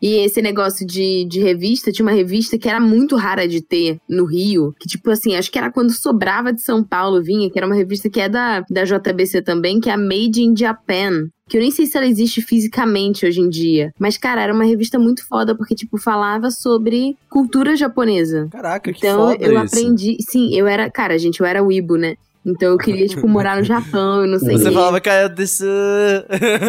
[0.00, 3.98] E esse negócio de, de revista, tinha uma revista que era muito rara de ter
[4.08, 7.58] no Rio, que tipo assim, acho que era quando sobrava de São Paulo, vinha, que
[7.58, 11.28] era uma revista que é da, da JBC também, que é a Made in Japan.
[11.48, 13.90] Que eu nem sei se ela existe fisicamente hoje em dia.
[13.98, 18.48] Mas, cara, era uma revista muito foda, porque, tipo, falava sobre cultura japonesa.
[18.52, 19.62] Caraca, que Então foda eu isso.
[19.62, 20.18] aprendi.
[20.20, 20.90] Sim, eu era.
[20.90, 22.16] Cara, gente, eu era Weibo, né?
[22.50, 25.64] Então eu queria, tipo, morar no Japão, eu não sei o Você falava, cara, desse...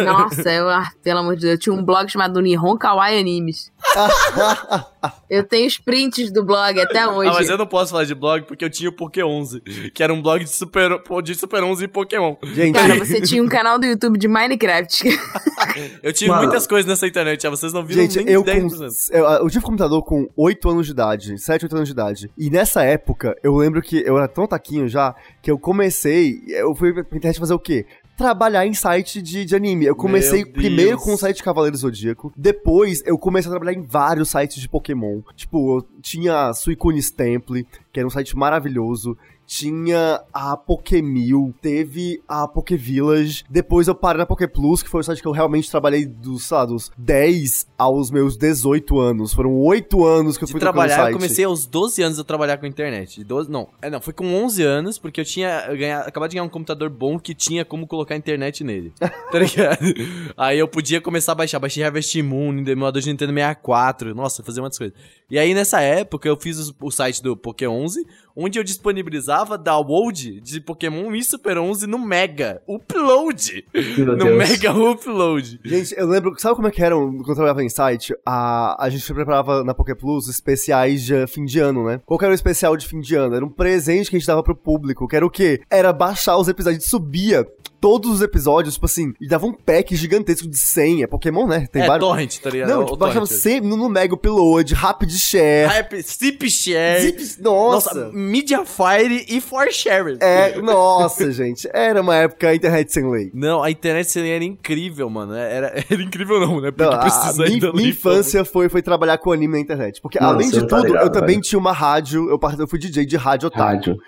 [0.04, 3.72] Nossa, eu, ah, pelo amor de Deus, eu tinha um blog chamado Nihon Kawaii Animes.
[5.30, 7.30] eu tenho os prints do blog até hoje.
[7.30, 9.60] Ah, mas eu não posso falar de blog porque eu tinha o Poké 11,
[9.94, 12.36] que era um blog de Super, de Super 11 e Pokémon.
[12.42, 15.04] Gente, Cara, você tinha um canal do YouTube de Minecraft.
[16.02, 16.42] Eu tive Mano.
[16.42, 18.90] muitas coisas nessa internet, ah, vocês não viram Gente, nem eu, com, 10%.
[19.12, 22.30] eu, eu tive computador com 8 anos de idade, 7, 8 anos de idade.
[22.36, 26.74] E nessa época, eu lembro que eu era tão taquinho já, que eu comecei, eu
[26.74, 27.86] fui pra internet fazer o quê?
[28.16, 29.86] Trabalhar em site de, de anime.
[29.86, 33.82] Eu comecei primeiro com o site de Cavaleiro Zodíaco, depois eu comecei a trabalhar em
[33.82, 35.20] vários sites de Pokémon.
[35.36, 39.16] Tipo, eu tinha Suicunes Temple, que era um site maravilhoso.
[39.54, 43.42] Tinha a Pokemil, teve a Pokevillage.
[43.50, 46.56] Depois eu parei na Poképlus, que foi o site que eu realmente trabalhei dos, sei
[46.56, 49.34] lá, dos 10 aos meus 18 anos.
[49.34, 51.08] Foram 8 anos que eu De fui tocando trabalhar, site.
[51.14, 53.16] eu comecei aos 12 anos a trabalhar com internet.
[53.16, 56.36] De 12, não, é, não, foi com 11 anos, porque eu tinha ganhado, acabado de
[56.36, 58.92] ganhar um computador bom que tinha como colocar internet nele.
[59.00, 59.80] Tá ligado?
[60.38, 64.60] aí eu podia começar a baixar, baixei Harvest Moon, emulador de Nintendo 64, nossa, fazer
[64.60, 64.96] muitas coisas.
[65.28, 69.58] E aí nessa época eu fiz os- o site do Poké 11, onde eu disponibilizava
[69.58, 73.64] download de Pokémon e Super 11 no Mega Upload.
[73.74, 74.38] Meu no Deus.
[74.38, 75.60] Mega Upload.
[75.64, 78.14] Gente, eu lembro, sabe como é que era quando eu trabalhava em site?
[78.24, 82.00] A, a gente preparava na Poké Plus especiais de fim de ano, né?
[82.06, 83.34] Qual que era o especial de fim de ano?
[83.34, 85.60] Era um presente que a gente dava pro público, que era o quê?
[85.70, 87.46] Era baixar os episódios, a gente subia
[87.80, 91.66] todos os episódios, tipo assim, e dava um pack gigantesco de 100, é Pokémon, né?
[91.72, 92.06] Tem é, vários.
[92.08, 92.68] torrent, tá ligado?
[92.68, 97.00] Não, É tipo, baixava sempre no, Mega Upload, Rapid Share, Hype, Zip Share.
[97.02, 97.94] Zip, nossa.
[97.94, 100.16] Nossa, Mediafire e For Share.
[100.20, 103.30] É, nossa, gente, era uma época internet sem lei.
[103.32, 105.34] Não, a internet sem lei era incrível, mano.
[105.34, 106.70] Era, era incrível não, né?
[106.70, 109.60] Porque Não, a- a precisa minha, ainda minha infância foi, foi trabalhar com anime na
[109.60, 110.00] internet.
[110.00, 111.40] Porque além de tá tudo, ligado, eu também velho.
[111.42, 113.62] tinha uma rádio, eu, eu fui DJ de rádio otaku.
[113.62, 113.98] Rádio.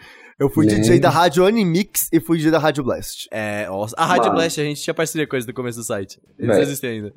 [0.42, 3.28] Eu fui Nem- DJ da rádio Animix e fui DJ da rádio Blast.
[3.31, 4.35] É, nossa, a Rádio Mano.
[4.37, 6.18] Blast a gente tinha parceria com eles no começo do site.
[6.38, 7.12] Eles existem ainda.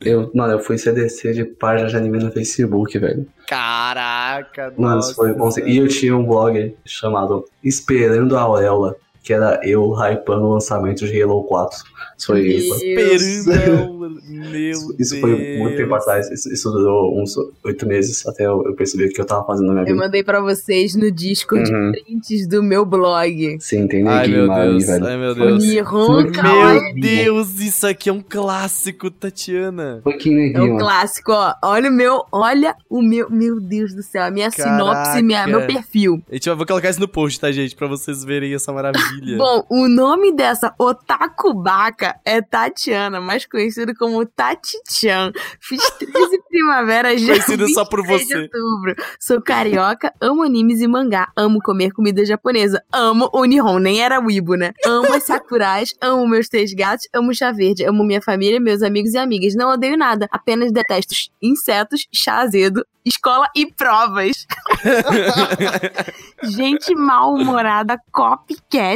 [0.00, 3.26] Eu, mano, eu fui CDC de página de anime no Facebook, velho.
[3.48, 5.08] Caraca, Mano, nossa.
[5.12, 5.48] isso foi bom.
[5.66, 8.94] E eu tinha um blog chamado Esperando a Auréola,
[9.28, 11.76] que era eu hypando o lançamento de Halo 4.
[12.16, 12.40] Isso foi.
[12.48, 16.30] Esperando, meu Isso foi muito tempo atrás.
[16.30, 19.66] Isso, isso durou uns oito meses até eu, eu perceber o que eu tava fazendo
[19.66, 19.96] na minha Eu vida.
[19.98, 21.92] mandei pra vocês no Discord Uhum.
[21.92, 23.58] prints do meu blog.
[23.60, 24.86] Sim, tem Ai, neguinho ali, Deus.
[24.86, 25.06] velho.
[25.06, 25.62] Ai, meu Deus.
[25.64, 26.22] Nihon.
[26.22, 30.00] Meu Deus, isso aqui é um clássico, Tatiana.
[30.02, 30.74] Foi que É neguinho.
[30.74, 31.52] um clássico, ó.
[31.62, 35.58] Olha o meu, olha o meu, meu Deus do céu, a minha sinopse, minha, Caraca.
[35.58, 36.22] meu perfil.
[36.30, 37.76] A gente vai vou colocar isso no post, tá, gente?
[37.76, 39.17] Pra vocês verem essa maravilha.
[39.36, 45.32] Bom, o nome dessa otakubaka é Tatiana, mais conhecido como Tati-chan.
[45.60, 47.32] Fiz 13 primaveras já.
[47.32, 48.58] Conhecido só por 23 de você.
[48.58, 48.94] outubro.
[49.20, 54.20] Sou carioca, amo animes e mangá, amo comer comida japonesa, amo o Nihon, nem era
[54.20, 54.72] Weibo, né?
[54.84, 59.14] Amo as sakurais, amo meus três gatos, amo chá verde, amo minha família, meus amigos
[59.14, 59.54] e amigas.
[59.54, 64.46] Não odeio nada, apenas detesto insetos, chá azedo, escola e provas.
[66.42, 67.98] Gente mal-humorada,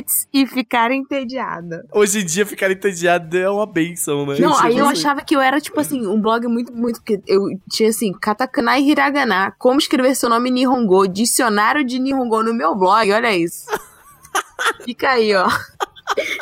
[0.02, 1.86] copycats e ficar entediada.
[1.92, 4.36] Hoje em dia, ficar entediado é uma benção, né?
[4.38, 5.00] Não, aí eu Assim.
[5.00, 7.02] achava que eu era, tipo assim, um blog muito, muito.
[7.02, 11.98] que Eu tinha assim, katakana e hiragana, como escrever seu nome em Nihongo, dicionário de
[11.98, 13.66] Nihongo no meu blog, olha isso.
[14.84, 15.48] Fica aí, ó.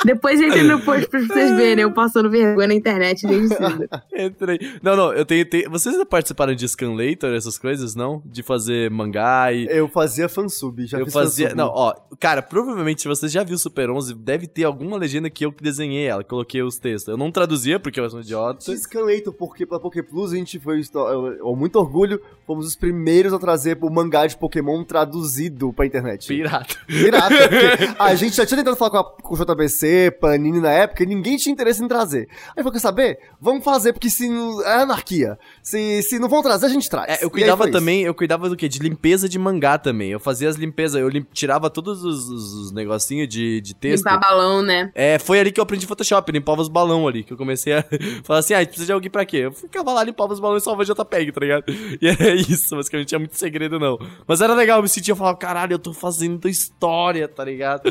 [0.05, 3.89] Depois entre no post pra vocês verem eu passando vergonha na internet desde cedo.
[4.17, 4.59] Entrei.
[4.83, 8.23] Não, não, eu tenho, tenho- Vocês já participaram de Scanlator, essas coisas, não?
[8.25, 9.67] De fazer mangá e.
[9.71, 11.47] Eu fazia fansub, já eu fiz fazia.
[11.51, 11.57] fansub.
[11.59, 15.45] Não, ó, cara, provavelmente se você já viu Super 11, deve ter alguma legenda que
[15.45, 17.09] eu que desenhei ela, coloquei os textos.
[17.09, 18.77] Eu não traduzia porque eu sou um idiota.
[18.77, 23.39] Scanlator, porque pela Poké Plus a gente foi, com muito orgulho, fomos os primeiros a
[23.39, 26.27] trazer o mangá de Pokémon traduzido pra internet.
[26.27, 26.77] Pirata.
[26.87, 27.35] Pirata.
[27.49, 31.03] porque a gente já tinha tentado falar com, a, com o JBC, Panini na época,
[31.03, 32.29] e ninguém tinha interesse em trazer.
[32.57, 33.19] Aí falou, quer saber?
[33.41, 35.39] Vamos fazer, porque se não- é anarquia.
[35.63, 37.21] Se, se não vão trazer, a gente traz.
[37.21, 38.69] É, eu cuidava também, eu cuidava do quê?
[38.69, 40.11] De limpeza de mangá também.
[40.11, 44.05] Eu fazia as limpezas, eu lim- tirava todos os, os- os negocinhos de, de texto.
[44.05, 44.91] Limpar balão, né?
[44.95, 47.85] É, foi ali que eu aprendi Photoshop, limpava os balão ali, que eu comecei a
[48.25, 49.39] falar assim, ah, a gente precisa de alguém pra quê?
[49.39, 51.65] Eu ficava lá, limpava os balões e salvava JPEG, tá ligado?
[52.01, 53.99] E era isso, mas que não tinha muito segredo, não.
[54.27, 57.83] Mas era legal, eu me sentia, eu falava, caralho, eu tô fazendo história, tá ligado?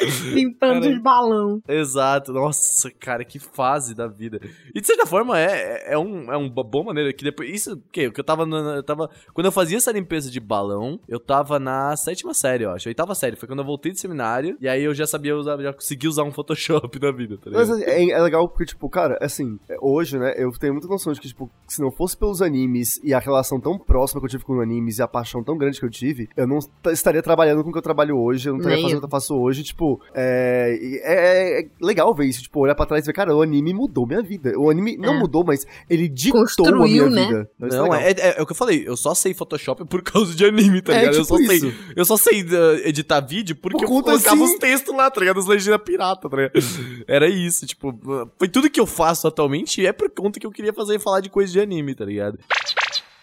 [0.32, 0.94] Limpando Cara.
[0.94, 1.62] os balão.
[1.68, 2.32] Exato.
[2.32, 4.40] Nossa, cara, que fase da vida.
[4.74, 7.48] E de certa forma é, é, um, é uma boa maneira que depois.
[7.50, 8.10] Isso, o quê?
[8.10, 9.10] Que eu tava, na- eu tava.
[9.32, 12.88] Quando eu fazia essa limpeza de balão, eu tava na sétima série, eu acho.
[12.88, 13.36] Oitava série.
[13.36, 14.56] Foi quando eu voltei de seminário.
[14.60, 17.68] E aí eu já sabia usar, já consegui usar um Photoshop na vida, tá Mas
[17.68, 17.82] ligado?
[17.82, 21.12] assim, é, é legal porque, tipo, cara, assim, é, hoje, né, eu tenho muita noção
[21.12, 24.30] de que, tipo, se não fosse pelos animes e a relação tão próxima que eu
[24.30, 26.58] tive com os animes e a paixão tão grande que eu tive, eu não
[26.90, 29.06] estaria trabalhando com o que eu trabalho hoje, eu não estaria Nem fazendo o que
[29.06, 29.75] eu faço hoje, tipo,
[30.14, 33.42] é, e é, é legal ver isso, tipo, olhar pra trás e ver, cara, o
[33.42, 34.58] anime mudou minha vida.
[34.58, 35.18] O anime não É.
[35.18, 37.26] mudou, mas ele ditou a Construiu, minha né?
[37.26, 37.50] vida.
[37.58, 40.44] Não, é, é, é o que eu falei, eu só sei Photoshop por causa de
[40.44, 41.14] anime, tá É, ligado?
[41.16, 41.74] eu, tipo só sei, isso.
[41.96, 44.54] eu só sei uh, editar vídeo porque Por eu colocava assim.
[44.54, 45.38] os textos lá, tá ligado?
[45.40, 46.52] As legendas pirata, tá ligado?
[47.06, 47.94] Era isso, tipo,
[48.38, 51.28] foi tudo que eu faço atualmente é por conta que eu queria fazer falar de
[51.30, 52.38] coisa de anime, tá ligado?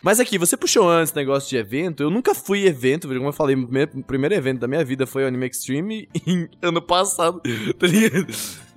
[0.04, 2.04] Mas aqui, você puxou antes negócio de evento.
[2.04, 5.28] Eu nunca fui evento, como eu falei, o primeiro, evento da minha vida foi o
[5.28, 7.42] Anime Extreme em ano passado,
[7.80, 8.28] tá ligado?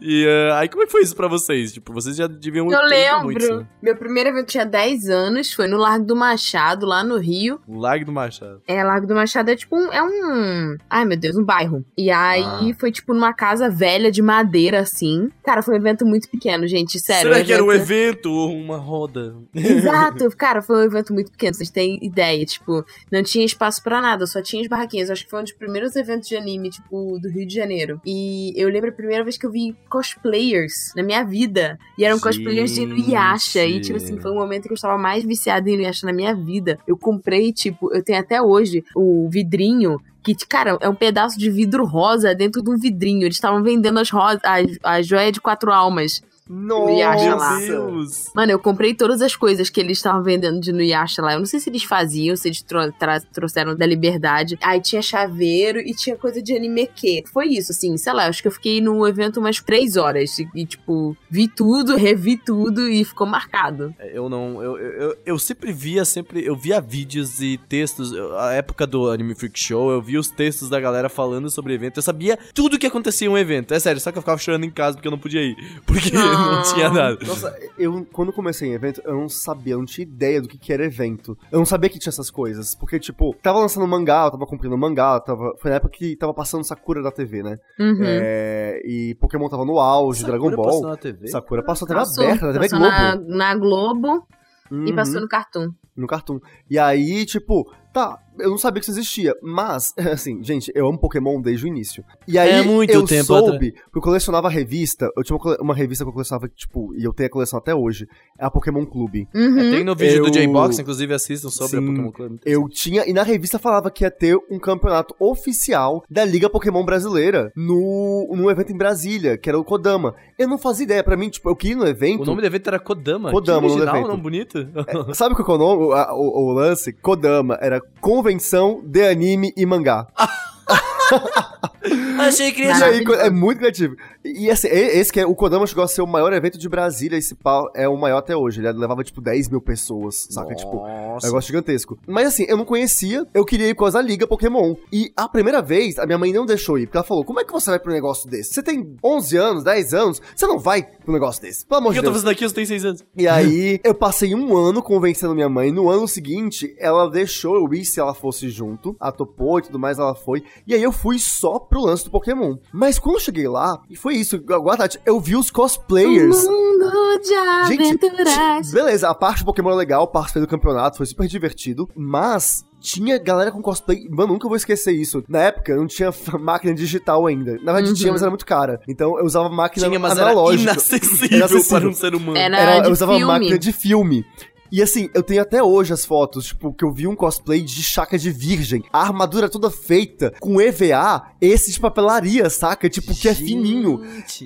[0.01, 1.73] E uh, aí, como é que foi isso pra vocês?
[1.73, 3.57] Tipo, vocês já deviam Eu muito, lembro.
[3.61, 3.67] né?
[3.83, 7.61] Meu primeiro evento tinha 10 anos, foi no Largo do Machado, lá no Rio.
[7.67, 8.61] O Lag do Machado.
[8.67, 9.93] É, Largo do Machado é tipo um.
[9.93, 10.77] É um.
[10.91, 11.85] Ai, meu Deus, um bairro.
[11.97, 12.77] E aí Ah.
[12.79, 15.31] foi tipo numa casa velha de madeira, assim.
[15.45, 16.99] Cara, foi um evento muito pequeno, gente.
[17.01, 17.33] Sério.
[17.33, 19.35] Será que era um evento- ou uma roda?
[19.55, 24.01] Exato, cara, foi um evento muito pequeno, vocês têm ideia, tipo, não tinha espaço pra
[24.01, 25.11] nada, só tinha as barraquinhas.
[25.11, 28.01] Acho que foi um dos primeiros eventos de anime, tipo, do Rio de Janeiro.
[28.05, 31.79] E eu lembro a primeira vez que eu vi cosplayers na minha vida.
[31.99, 33.65] E eram cosplayers de Inuyasha.
[33.65, 36.35] E, tipo assim, foi um momento que eu estava mais viciada em Inuyasha na minha
[36.35, 36.79] vida.
[36.87, 40.01] Eu comprei, tipo, eu tenho até hoje o vidrinho.
[40.23, 43.25] Que, cara, é um pedaço de vidro rosa dentro de um vidrinho.
[43.25, 44.41] Eles estavam vendendo as rosas,
[44.83, 46.21] a joia de quatro almas.
[46.49, 47.59] Inuyasha lá.
[47.59, 48.31] Deus!
[48.35, 51.33] Mano, eu comprei todas as coisas que eles estavam vendendo de Nuyasha lá.
[51.35, 54.59] Eu não sei se eles faziam, se eles tro- tra- trouxeram da liberdade.
[54.63, 57.25] Aí tinha chaveiro e tinha coisa de anime que.
[57.33, 60.39] Foi isso, assim, sei lá, acho que eu fiquei no evento umas três horas.
[60.39, 63.95] E, e, tipo, vi tudo, revi tudo e ficou marcado.
[63.99, 64.63] É, Eu não.
[64.63, 66.45] Eu, eu, eu- eu sempre via, sempre.
[66.45, 68.13] Eu via vídeos e textos.
[68.13, 71.73] eu- A época do Anime Freak Show, eu via os textos da galera falando sobre
[71.73, 71.99] o evento.
[71.99, 73.75] Eu sabia tudo que acontecia em um evento.
[73.75, 75.57] É sério, só que eu ficava chorando em casa porque eu não podia ir.
[75.87, 76.36] Porque não
[76.75, 77.19] tinha nada.
[77.27, 80.59] Nossa, eu, quando comecei em evento, eu não sabia, eu não tinha ideia do que,
[80.59, 81.37] que era evento.
[81.51, 82.75] Eu não sabia que tinha essas coisas.
[82.75, 86.33] Porque, tipo, tava lançando mangá, eu tava cumprindo mangá, tava, foi na época que tava
[86.35, 87.59] passando Sakura da TV, né?
[87.79, 87.99] Uhum.
[88.03, 90.91] É, e Pokémon tava no auge, Dragon Sakura passou Ball.
[90.91, 91.29] na TV?
[91.29, 92.95] Sakura passou a TV Passou, aberta, na TV passou Globo.
[92.95, 94.27] na, na Globo
[94.71, 95.71] e Uhum, passou no Cartoon.
[95.97, 96.41] no Cartoon.
[96.69, 99.35] E aí, tipo, tá, eu não sabia que isso existia.
[99.43, 102.05] Mas, assim, gente, eu amo Pokémon desde o início.
[102.27, 106.05] E aí, É muito eu tempo soube, porque eu colecionava revista, eu tinha uma, revista
[106.05, 108.07] que eu colecionava, tipo, e eu tenho a coleção até hoje,
[108.39, 109.29] é a Pokémon Clube.
[109.35, 109.59] Uhum.
[109.59, 111.85] É, tem no vídeo do Eu- J-Box, inclusive assistam sobre Sim.
[111.85, 112.39] a Pokémon Club.
[112.45, 116.85] Eu tinha, e na revista falava que ia ter um campeonato oficial da Liga Pokémon
[116.85, 120.15] Brasileira no, num evento em Brasília, que era o Kodama.
[120.39, 122.23] Eu não fazia ideia, pra mim, tipo, eu queria ir no evento.
[122.23, 123.31] O nome do evento era Kodama.
[123.31, 124.09] Kodama, que o nome do original, evento.
[124.09, 125.15] nome bonito.
[125.15, 125.83] Sabe qual que é o nome?
[125.85, 126.93] O, o- o lance?
[126.93, 127.59] Kodama.
[127.61, 127.81] Era
[128.27, 130.09] Convenção de Anime e Mangá.
[132.25, 133.97] Achei que E aí, é muito criativo.
[134.25, 137.17] E, assim, esse que é, o Kodama chegou a ser o maior evento de Brasília,
[137.17, 138.61] esse pau é o maior até hoje.
[138.61, 140.55] Ele levava, tipo, 10 mil pessoas, saca?
[140.55, 141.27] Tipo, Nossa.
[141.27, 141.99] negócio gigantesco.
[142.07, 144.75] Mas assim, eu não conhecia, eu queria ir com a Liga Pokémon.
[144.93, 147.45] E a primeira vez, a minha mãe não deixou ir, porque ela falou, como é
[147.45, 148.55] que você vai pro negócio desse?
[148.55, 151.65] Você tem 11 anos, 10 anos, você não vai pro negócio desse.
[151.65, 152.23] Pelo amor Por que de eu tô Deus.
[152.23, 152.49] fazendo aqui?
[152.49, 153.05] Você tem seis anos.
[153.17, 155.71] E aí, eu passei um ano convencendo minha mãe.
[155.71, 158.97] No ano seguinte, ela deixou eu ir se ela fosse junto.
[159.01, 160.43] A topou e tudo mais, ela foi.
[160.67, 162.57] E aí eu fui só pro lance do Pokémon.
[162.73, 166.45] Mas quando eu cheguei lá, e foi isso, agora, Tati, eu vi os cosplayers.
[166.45, 168.71] Mundo de Gente, aventuras.
[168.73, 173.19] beleza, a parte do Pokémon é legal, participei do campeonato, foi super divertido, mas tinha
[173.19, 175.25] galera com cosplay, mano, nunca vou esquecer isso.
[175.29, 177.53] Na época, eu não tinha máquina digital ainda.
[177.63, 177.95] Na verdade, Uhum.
[177.95, 178.81] tinha, mas era muito cara.
[178.87, 180.73] Então, eu usava máquina Tinha, mas era analógica.
[180.73, 181.81] inacessível, Inacessível.
[181.81, 182.37] para um ser humano.
[182.37, 183.27] Era, Era, de eu usava filme.
[183.27, 184.25] máquina de filme.
[184.71, 187.83] E assim, eu tenho até hoje as fotos, tipo, que eu vi um cosplay de
[187.83, 188.83] chaca de virgem.
[188.93, 192.89] A armadura toda feita com EVA, esse de papelaria, saca?
[192.89, 194.03] Tipo, que é fininho.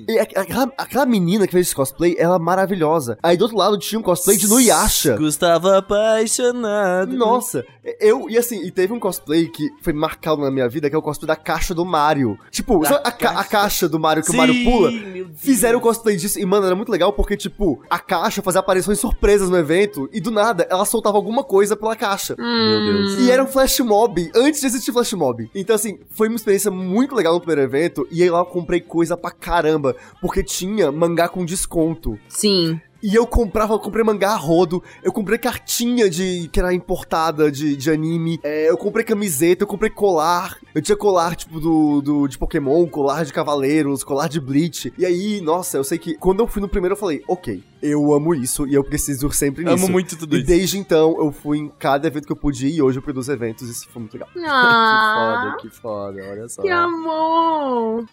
[0.07, 3.17] E a- aquela, aquela menina que fez esse cosplay, ela é maravilhosa.
[3.23, 5.17] Aí do outro lado tinha um cosplay de Nuyasha.
[5.17, 7.13] Gustavo apaixonado.
[7.15, 7.65] Nossa,
[7.99, 10.99] eu, e assim, e teve um cosplay que foi marcado na minha vida, que é
[10.99, 12.37] o cosplay da caixa do Mario.
[12.49, 13.49] Tipo, sabe a, ca- a caixa?
[13.61, 14.91] caixa do Mario que Sim, o Mario pula?
[15.35, 18.99] Fizeram o cosplay disso e, mano, era muito legal porque, tipo, a caixa fazia aparições
[18.99, 22.35] surpresas no evento e do nada ela soltava alguma coisa pela caixa.
[22.37, 23.19] Meu Deus.
[23.19, 25.49] E era um flash mob, antes de existir flash mob.
[25.53, 28.07] Então, assim, foi uma experiência muito legal no primeiro evento.
[28.11, 32.17] E aí lá eu comprei coisa pra caramba, porque tinha mangá com desconto.
[32.27, 32.79] Sim.
[33.03, 37.51] E eu comprava, eu comprei mangá a rodo, eu comprei cartinha de que era importada
[37.51, 42.01] de, de anime, é, eu comprei camiseta, eu comprei colar, eu tinha colar, tipo, do,
[42.01, 44.93] do de Pokémon, colar de Cavaleiros, colar de Bleach.
[44.97, 48.13] E aí, nossa, eu sei que quando eu fui no primeiro eu falei, ok, eu
[48.13, 49.75] amo isso e eu preciso sempre nisso.
[49.75, 50.47] Amo muito tudo E isso.
[50.47, 53.31] desde então eu fui em cada evento que eu podia ir e hoje eu produzo
[53.31, 54.29] eventos e isso foi muito legal.
[54.45, 56.61] Ah, Que foda, que foda, olha só.
[56.61, 58.05] que amor!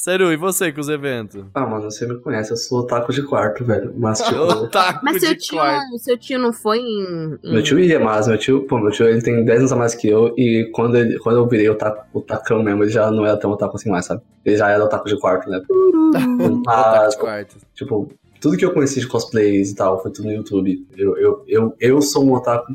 [0.00, 1.44] Sério, e você com os eventos?
[1.52, 3.92] Ah, mano, você me conhece, eu sou otaku de quarto, velho.
[3.96, 5.98] Mas, tipo, Otaku Mas seu de tio, quarto.
[5.98, 7.36] seu tio não foi em.
[7.42, 9.76] em- meu tio ia, mas meu tio, pô, meu tio ele tem 10 anos a
[9.76, 13.26] mais que eu, e quando, ele, quando eu virei otaku, otacão mesmo, ele já não
[13.26, 14.22] era tão otaku assim mais, sabe?
[14.44, 15.60] Ele já era otaku de quarto, né?
[15.68, 17.56] Otaku Mas, de quarto.
[17.74, 18.08] tipo,
[18.40, 20.86] tudo que eu conheci de cosplays e tal, foi tudo no YouTube.
[20.96, 22.72] Eu, eu, eu, eu sou um otaku,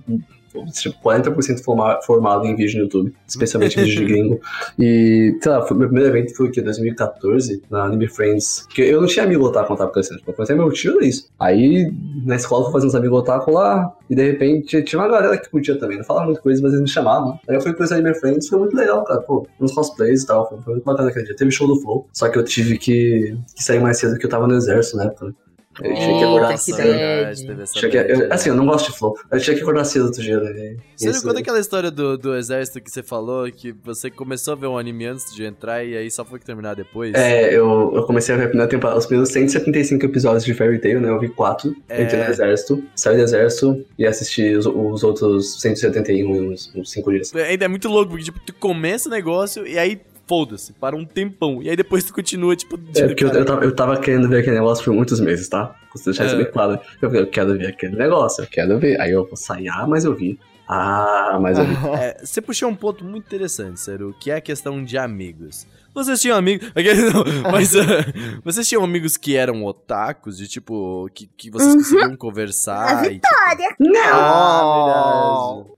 [0.72, 4.40] tipo, 40% forma- formado em vídeo no YouTube, especialmente vídeo de gringo.
[4.80, 6.62] E, sei lá, foi, meu primeiro evento foi o quê?
[6.62, 8.62] 2014, na Anime Friends.
[8.68, 11.30] Porque eu não tinha amigo otaku quando tava crescendo, tipo, conheci meu tio, isso.
[11.40, 11.92] Aí,
[12.26, 15.38] na escola, eu fui fazer uns amigos otaku lá, e de repente tinha uma galera
[15.38, 15.98] que curtia também.
[15.98, 17.40] Não falava muita coisa, mas eles me chamavam.
[17.48, 19.22] Aí eu fui conhecer Anime Friends, foi muito legal, cara.
[19.22, 21.36] Pô, uns cosplays e tal, foi, foi muito bacana aquele dia.
[21.36, 24.30] Teve show do Flow, só que eu tive que, que sair mais cedo porque eu
[24.30, 25.34] tava no exército na época, né?
[25.82, 26.78] Eu tinha que acordar cedo.
[26.78, 27.42] verdade,
[27.80, 29.16] que- bad, eu- assim, eu não gosto de flow.
[29.32, 30.76] Eu tinha que acordar cedo outro dia, né?
[30.96, 34.56] Você Isso- conta aquela história do, do exército que você falou, que você começou a
[34.56, 37.14] ver um anime antes de entrar e aí só foi que terminar depois?
[37.16, 40.80] É, eu, eu comecei a ver a primeira temporada, os primeiros 175 episódios de Fairy
[40.80, 41.10] Tail, né?
[41.10, 42.04] Eu vi quatro, É.
[42.04, 46.92] entrei no exército, saí do exército e assisti os, os outros 171 em uns, uns
[46.92, 47.34] cinco dias.
[47.36, 50.00] Ainda é muito louco, porque tipo, tu começa o negócio e aí
[50.34, 51.62] foda-se, para um tempão.
[51.62, 52.80] E aí depois tu continua, tipo.
[52.96, 55.76] É, porque eu, eu, tava, eu tava querendo ver aquele negócio por muitos meses, tá?
[55.92, 56.44] Preciso deixar isso É.
[56.44, 56.80] bem claro.
[57.02, 59.00] Eu eu quero ver aquele negócio, eu quero ver.
[59.00, 60.40] Aí eu vou sair, ah, mas eu vi.
[60.68, 61.74] Ah, mas eu vi.
[62.00, 65.68] É, você puxou um ponto muito interessante, sério, que é a questão de amigos.
[65.94, 66.68] Vocês tinham amigos.
[66.74, 68.06] Não, mas ah,
[68.44, 73.16] vocês tinham amigos que eram otakus, de tipo, que, que vocês conseguiam conversar e.
[73.16, 73.76] Tipo, ah, verdade.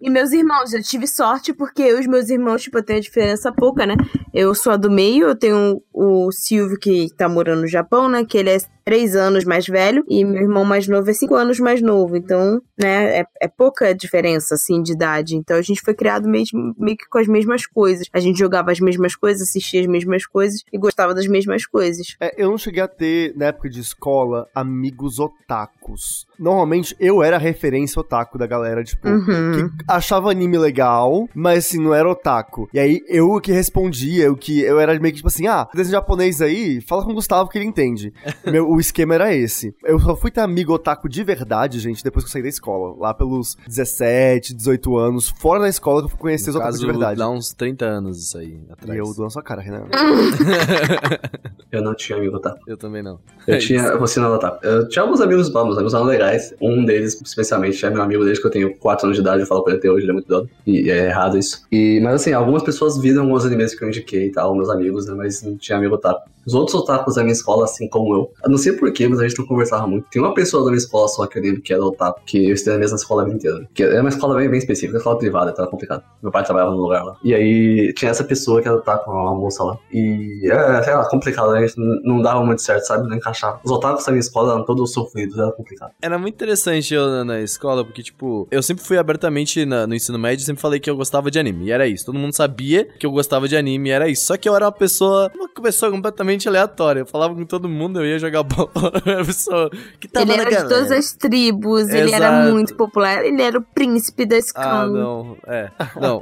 [0.01, 2.99] E meus irmãos, eu tive sorte porque eu e os meus irmãos, tipo, eu tenho
[2.99, 3.95] a diferença pouca, né?
[4.33, 8.23] Eu sou a do meio, eu tenho o Silvio que tá morando no Japão, né?
[8.23, 11.59] Que ele é três anos mais velho e meu irmão mais novo é cinco anos
[11.59, 12.15] mais novo.
[12.15, 15.35] Então, né, é, é pouca diferença, assim, de idade.
[15.35, 18.07] Então a gente foi criado mesmo, meio que com as mesmas coisas.
[18.13, 22.15] A gente jogava as mesmas coisas, assistia as mesmas coisas e gostava das mesmas coisas.
[22.19, 26.27] É, eu não cheguei a ter, na época de escola, amigos otakus.
[26.39, 29.69] Normalmente, eu era a referência otaku da galera, tipo, Uhum.
[29.69, 32.67] que achava anime legal, mas assim, não era otaku.
[32.73, 35.93] E aí, eu que respondia, eu que eu era meio que tipo assim, ah, desenho
[35.93, 38.13] japonês aí, fala com o Gustavo que ele entende.
[38.45, 39.73] Meu, o esquema era esse.
[39.83, 42.95] Eu só fui ter amigo otaku de verdade, gente, depois que eu saí da escola.
[42.99, 46.77] Lá pelos 17, 18 anos, fora da escola que eu fui conhecer os No otakus
[46.79, 47.19] caso, de verdade.
[47.19, 48.99] dá uns 30 anos isso aí E atrás.
[48.99, 49.85] eu dou na sua cara, Renan.
[51.71, 52.59] Eu não tinha amigo otaku.
[52.67, 53.19] Eu também não.
[53.47, 53.87] Eu É tinha, isso.
[53.89, 54.65] eu vou ensinar otaku.
[54.65, 56.24] Eu tinha alguns amigos bons, amigos eram legais.
[56.61, 59.47] Um deles, especialmente, é meu amigo desde que eu tenho 4 anos de idade, eu
[59.47, 60.49] falo com ele até hoje, ele é muito doido.
[60.65, 61.61] E é errado isso.
[61.71, 65.07] E, mas assim, algumas pessoas viram os animes que eu indiquei e tal, meus amigos,
[65.07, 65.13] né?
[65.15, 66.29] Mas não tinha amigo otaku.
[66.45, 69.27] Os outros otakus da minha escola, assim como eu, eu não sei porquê, mas a
[69.27, 70.07] gente não conversava muito.
[70.09, 72.53] Tem uma pessoa da minha escola só que eu lembro que era otaku, que eu
[72.53, 73.67] estudei na mesma escola a vida inteira.
[73.73, 76.03] Que era uma escola bem, bem específica, escola privada, então era complicado.
[76.21, 77.15] Meu pai trabalhava no lugar lá.
[77.23, 79.77] E aí tinha essa pessoa que era otaku, uma moça lá.
[79.91, 83.07] E é, sei lá, complicado, a gente não não dava muito certo, sabe?
[83.09, 83.59] Não encaixava.
[83.63, 85.91] Os otakus da minha escola eram todos sofridos, era complicado.
[86.01, 89.95] Era muito interessante eu na, na escola, porque, tipo, eu sempre fui abertamente na- no
[89.95, 92.05] ensino médio, sempre falei que eu gostava de anime, e era isso.
[92.05, 94.25] Todo mundo sabia que eu gostava de anime, e era isso.
[94.25, 97.01] Só que eu era uma pessoa, uma pessoa completamente aleatória.
[97.01, 98.69] Eu falava com todo mundo, eu ia jogar bola,
[99.05, 99.69] uma pessoa
[99.99, 100.69] que tava ele era de galera.
[100.69, 102.51] todas as tribos, ele era Exato.
[102.51, 104.87] muito popular, ele era o príncipe da Ah, escola.
[104.87, 105.37] não.
[105.47, 105.69] É,
[105.99, 106.21] não.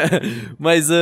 [0.58, 0.94] Mas, ah,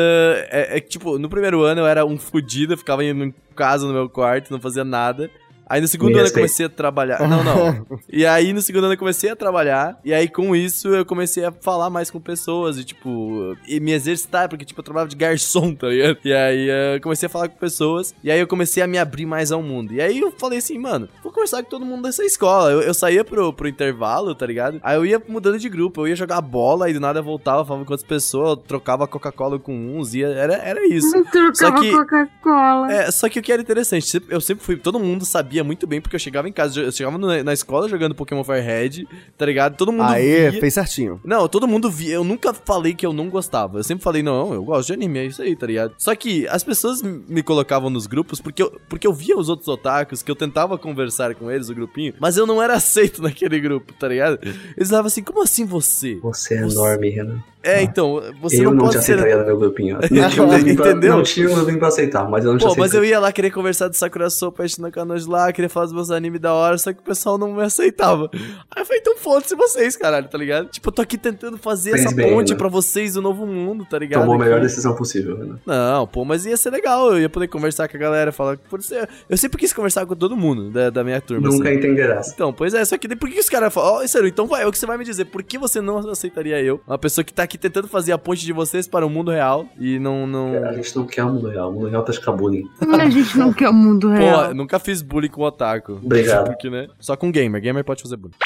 [0.51, 3.87] é, é que, tipo, no primeiro ano eu era um fudido, eu ficava em casa
[3.87, 5.31] no meu quarto, não fazia nada.
[5.69, 7.21] Aí no segundo Me ano eu comecei a trabalhar.
[7.29, 7.87] Não, não.
[8.11, 10.01] E aí no segundo ano eu comecei a trabalhar.
[10.05, 13.93] E aí com isso eu comecei a falar mais com pessoas e, tipo, e me
[13.93, 16.19] exercitar, porque, tipo, eu trabalhava de garçom, tá ligado?
[16.25, 18.15] E aí eu comecei a falar com pessoas.
[18.23, 19.93] E aí eu comecei a me abrir mais ao mundo.
[19.93, 22.71] E aí eu falei assim, mano, vou conversar com todo mundo dessa escola.
[22.71, 24.81] Eu, eu saía pro, pro intervalo, tá ligado?
[24.83, 27.65] Aí eu ia mudando de grupo, eu ia jogar bola e do nada eu voltava,
[27.65, 31.11] falava com outras pessoas, eu trocava Coca-Cola com uns, ia, era, era isso.
[31.31, 32.93] Trocava Coca-Cola.
[32.93, 36.01] É, só que o que era interessante, eu sempre fui, todo mundo sabia muito bem,
[36.01, 39.77] porque eu chegava em casa, eu chegava na escola jogando Pokémon Firehead, tá ligado?
[39.77, 40.61] Todo mundo Aê, via.
[40.61, 41.21] fez certinho.
[41.25, 42.15] Não, todo mundo via.
[42.15, 43.79] Eu nunca falei que eu não gostava.
[43.79, 45.95] Eu sempre falei, não, eu gosto de anime, é isso aí, tá ligado?
[45.99, 49.69] Só que as pessoas me colocavam nos grupos porque eu, porque eu via os outros
[49.69, 53.61] otakus, que eu tentava conversar com eles, o grupinho, mas eu não era aceito naquele
[53.61, 54.39] grupo, tá ligado?
[54.77, 56.17] Eles falavam assim, como assim você?
[56.17, 57.43] Você é enorme, Renan.
[57.63, 59.15] É, então, você eu não, não, pode te ser.
[59.15, 59.99] aceitaria no meu grupinho.
[60.11, 61.17] Não tinha um grupinho pra, Entendeu?
[61.17, 63.33] não tinha um grupinho pra aceitar, mas eu não te Pô, mas eu ia lá
[63.33, 66.79] querer conversar de Sakura Sopa, no Kanojo lá, queria falar dos meus animes da hora,
[66.79, 68.31] só que o pessoal não me aceitava.
[68.33, 70.69] Aí eu falei, então foda-se vocês, caralho, tá ligado?
[70.69, 72.59] Tipo, eu tô aqui tentando fazer essa bem, ponte né?
[72.59, 74.21] pra vocês do novo mundo, tá ligado?
[74.21, 75.57] Tomou a melhor decisão possível, né?
[75.67, 78.57] Não, pô, mas ia ser legal, eu ia poder conversar com a galera, falar.
[78.57, 81.49] Por ser, eu sempre quis conversar com todo mundo da, da minha turma.
[81.49, 81.79] Nunca assim.
[81.79, 82.33] entenderás.
[82.33, 84.67] Então, pois é, só que por que os caras falam, ó, sério, então vai, é
[84.67, 87.33] o que você vai me dizer, por que você não aceitaria eu, uma pessoa que
[87.33, 90.27] tá aqui tentando fazer a ponte de vocês para o mundo real e não.
[90.27, 90.55] não...
[90.65, 91.71] A gente não quer o mundo real.
[91.71, 92.69] O mundo real tá de bullying.
[92.81, 94.45] A gente não quer o mundo Pô, real.
[94.47, 95.99] eu nunca fiz bullying com otaku.
[96.03, 96.49] Obrigado.
[96.49, 96.87] Porque, né?
[97.01, 97.61] Só com gamer.
[97.61, 98.37] Gamer pode fazer bullying.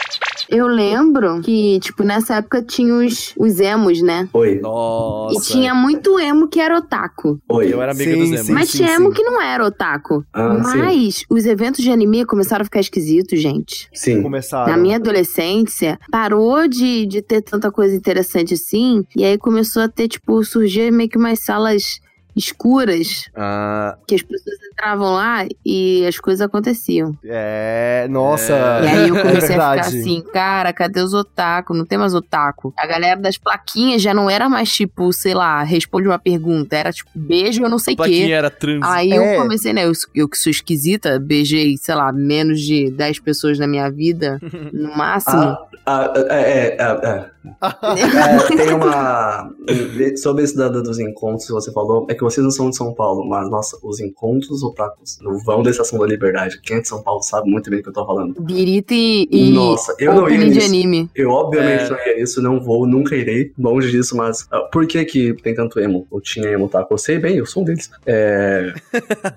[0.49, 4.29] Eu lembro que, tipo, nessa época tinha os, os emos, né?
[4.33, 5.39] Oi, Nossa.
[5.39, 7.39] E tinha muito emo que era otaku.
[7.49, 7.73] oi.
[7.73, 8.47] Eu era amigo Sim, dos emos.
[8.47, 8.53] sim.
[8.53, 10.25] Mas tinha emo que não era otaku.
[10.33, 10.79] Ah, sim.
[10.79, 13.89] Mas os eventos de anime começaram a ficar esquisitos, gente.
[13.93, 14.23] Sim.
[14.23, 14.71] Começaram.
[14.71, 19.05] Na minha adolescência, parou de, de ter tanta coisa interessante assim.
[19.17, 22.01] E aí começou a ter, tipo, surgir meio que umas salas
[22.37, 27.17] escuras Ah, que as pessoas entravam lá e as coisas aconteciam.
[27.25, 28.53] É, nossa.
[28.83, 31.75] E aí eu é comecei a ficar assim, cara, cadê os otaku?
[31.75, 32.73] Não tem mais otaku.
[32.79, 36.77] A galera das plaquinhas já não era mais tipo, sei lá, responde uma pergunta.
[36.77, 38.31] Era tipo, beijo, eu não sei o quê.
[38.31, 38.81] era trans.
[38.85, 39.17] Aí É.
[39.37, 39.85] eu comecei, né?
[39.85, 44.39] Eu, eu que sou esquisita, beijei, sei lá, menos de 10 pessoas na minha vida,
[44.73, 45.43] no máximo.
[45.43, 48.57] Ah, ah, é, é, é, é.
[48.57, 49.51] Tem uma.
[50.17, 52.77] Sobre esse da, da- dos encontros que você falou, é que vocês não são de
[52.77, 56.61] São Paulo, mas, nossa, os encontros otakus no vão da Estação da Liberdade.
[56.63, 58.41] Quem é de São Paulo sabe muito bem do que eu tô falando.
[58.41, 60.67] Birita e, Nossa, eu não ia nisso.
[60.67, 61.11] anime.
[61.15, 61.89] Eu, obviamente, É.
[61.91, 65.55] não ia nisso, não vou, nunca irei, longe disso, mas ah, por que que tem
[65.55, 66.07] tanto emo?
[66.11, 66.95] Ou tinha emo otaku?
[66.95, 67.91] Eu sei bem, eu sou um deles.
[68.07, 68.73] É,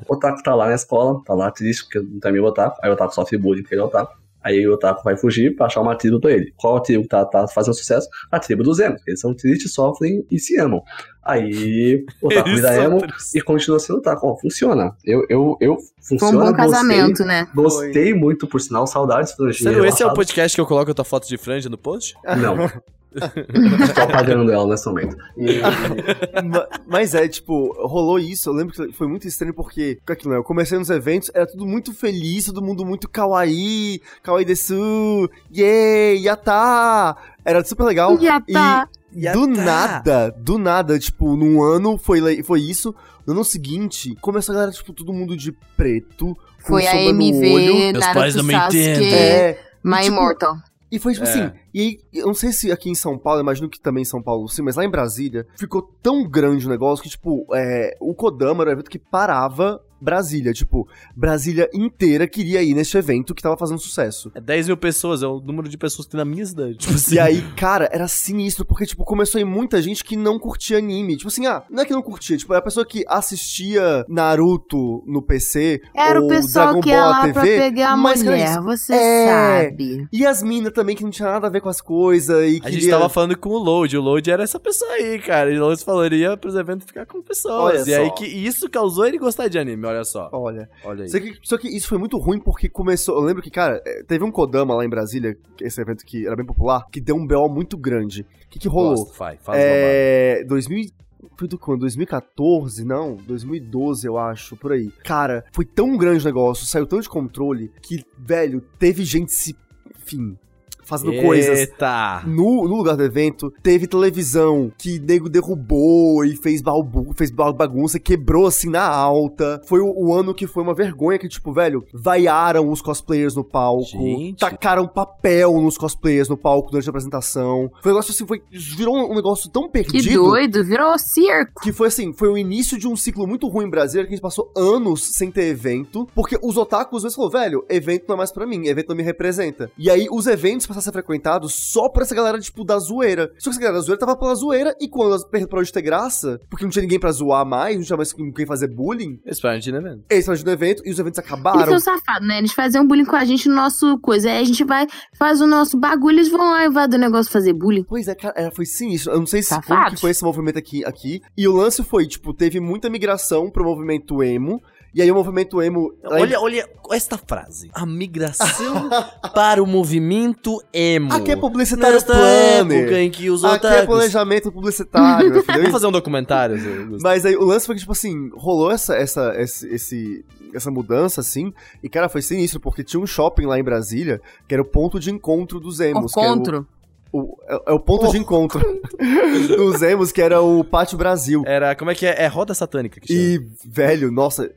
[0.08, 2.90] o otaku tá lá na escola, tá lá triste porque não tem amigo otaku, aí
[2.90, 4.14] o otaku sofre bullying porque ele é otaku.
[4.46, 6.54] Aí o otaku vai fugir pra achar uma tribo pra ele.
[6.56, 8.08] Qual a tribo que tá, tá fazendo sucesso?
[8.32, 9.02] A tribo dos emos.
[9.08, 10.84] Eles são tristes, sofrem e se amam.
[11.24, 13.02] Aí o otaku Eles vira emo
[13.34, 14.28] e continua sendo otaku.
[14.28, 14.96] Ó, funciona.
[15.04, 16.66] Eu, eu, eu, Foi um funciona, bom gostei.
[16.66, 17.48] casamento, né?
[17.56, 19.72] Gostei muito, por sinal, saudades franjinha.
[19.72, 22.14] Sério, esse é o podcast que eu coloco a tua foto de franja no post?
[22.24, 22.70] Não.
[23.96, 25.16] Tô apagando ela nesse momento.
[25.38, 25.62] E-
[26.44, 28.50] Ma- Mas é, tipo, rolou isso.
[28.50, 30.38] Eu lembro que foi muito estranho porque, aquilo, né?
[30.40, 36.20] Eu comecei nos eventos, era tudo muito feliz, todo mundo muito kawaii, kawaii desu, yay,
[36.24, 37.16] yata.
[37.44, 38.18] Era super legal.
[38.52, 38.88] Tá.
[39.18, 42.94] E do nada, do nada, tipo, num ano foi, foi isso.
[43.26, 46.36] No ano seguinte, começou a galera, tipo, todo mundo de preto.
[46.36, 47.36] com Foi a sombra no olho.
[47.46, 49.14] MV, Meus pais Naruto não me Sasuke, entendem.
[49.14, 50.56] É, My tipo, Immortal.
[50.96, 51.30] E foi tipo É.
[51.30, 54.06] assim, e aí, eu não sei se aqui em São Paulo, imagino que também em
[54.06, 57.96] São Paulo sim, mas lá em Brasília, ficou tão grande o negócio que, tipo, é,
[58.00, 60.54] o Kodama era um evento que parava Brasília.
[60.54, 64.32] Tipo, Brasília inteira queria ir nesse evento que tava fazendo sucesso.
[64.36, 66.78] É 10 mil pessoas, é o número de pessoas que tem na minha cidade.
[66.78, 67.16] Tipo assim.
[67.16, 70.78] E aí, cara, era sinistro, porque, tipo, começou a ir muita gente que não curtia
[70.78, 71.16] anime.
[71.18, 75.04] Tipo assim, ah, não é que não curtia, tipo, é a pessoa que assistia Naruto
[75.08, 77.90] no PC, Era ou o pessoal Dragon que ia Ball lá na pra TV, pegar
[77.92, 79.28] a mas, mulher, isso- você É.
[79.64, 80.08] sabe.
[80.12, 82.60] E as minas também, que não tinha nada a ver com as coisas, e A
[82.62, 82.80] queria...
[82.80, 85.52] gente tava falando com o Load, o Load era essa pessoa aí, cara.
[85.52, 87.82] E o Load falou, ele ia pros eventos ficar com pessoas.
[87.82, 88.14] Olha e aí só.
[88.14, 90.30] que isso causou ele gostar de anime, olha só.
[90.32, 91.10] Olha, Olha aí.
[91.10, 93.16] Só que, só que isso foi muito ruim porque começou.
[93.16, 96.36] Eu lembro que, cara, é, teve um Kodama lá em Brasília, esse evento que era
[96.36, 98.22] bem popular, que deu um BO muito grande.
[98.22, 98.96] O que, que rolou?
[98.96, 100.44] Gosto, faz, faz é.
[100.46, 100.90] 2000.
[101.38, 101.82] Foi do quando?
[101.82, 102.86] 2014?
[102.86, 104.92] Não, 2012, eu acho, por aí.
[105.04, 109.56] Cara, foi tão grande o negócio, saiu tão de controle, que, velho, teve gente se.
[109.98, 110.38] Enfim.
[110.86, 112.22] Fazendo coisas Eita!
[112.26, 117.52] no, no lugar do evento, teve televisão que nego derrubou e fez, balbu, fez ba-
[117.52, 119.62] bagunça, quebrou assim na alta.
[119.66, 123.44] Foi o, o ano que foi uma vergonha que, tipo, velho, vaiaram os cosplayers no
[123.44, 124.40] palco, Gente.
[124.40, 127.72] tacaram papel nos cosplayers no palco durante a apresentação.
[127.82, 130.24] Foi um negócio assim, foi, virou um negócio tão Que perdido.
[130.24, 131.62] doido, virou circo.
[131.62, 134.16] Que foi assim, foi o início de um ciclo muito ruim em Brasília, que a
[134.16, 138.16] gente passou anos sem ter evento, porque os otakus às vezes falaram, velho, evento não
[138.16, 139.72] é mais pra mim, evento não me representa.
[139.78, 143.32] E aí os eventos passaram a ser frequentados só por essa galera, tipo, da zoeira.
[143.38, 145.82] Só que essa galera da zoeira tava pela zoeira, e quando elas parou de ter
[145.82, 149.20] graça, porque não tinha ninguém pra zoar mais, não tinha mais com quem fazer bullying,
[149.26, 150.04] Expandir, né, velho?
[150.10, 151.80] eles estavam no evento, e os eventos Eles acabaram.
[151.80, 152.38] são safados, né?
[152.38, 154.30] Eles faziam bullying com a gente no nosso coisa.
[154.30, 157.32] Aí a gente vai, faz o nosso bagulho, eles vão lá e vai do negócio
[157.32, 157.84] fazer bullying.
[157.88, 159.12] Pois é, cara, é, foi sinistro.
[159.14, 159.96] Eu não sei se como Safados.
[159.96, 161.22] que foi esse movimento aqui, aqui.
[161.38, 164.62] E o lance foi, tipo, teve muita migração pro movimento emo.
[164.96, 165.94] E aí o movimento emo.
[166.06, 167.70] em- Olha, olha esta frase.
[167.74, 168.90] A migração
[169.36, 171.12] para o movimento emo.
[171.14, 172.84] Aqui é publicitário Nesta planner.
[172.84, 173.86] época em que os Aqui é otakus...
[173.88, 175.58] planejamento publicitário, meu filho.
[175.58, 176.58] Vamos fazer um documentário?
[177.02, 181.20] Mas aí o lance foi que, tipo assim, rolou essa, essa, esse, esse- essa mudança,
[181.20, 184.66] assim, e, cara, foi sinistro, porque tinha um shopping lá em Brasília, que era o
[184.66, 186.14] ponto de encontro dos emos.
[186.16, 186.66] Encontro.
[187.12, 188.62] O, é, é o ponto de encontro
[189.58, 191.44] dos emos, que era o Pátio Brasil.
[191.46, 192.24] Era, como é que é?
[192.24, 193.20] É roda satânica que chama.
[193.20, 194.52] E, velho, nossa,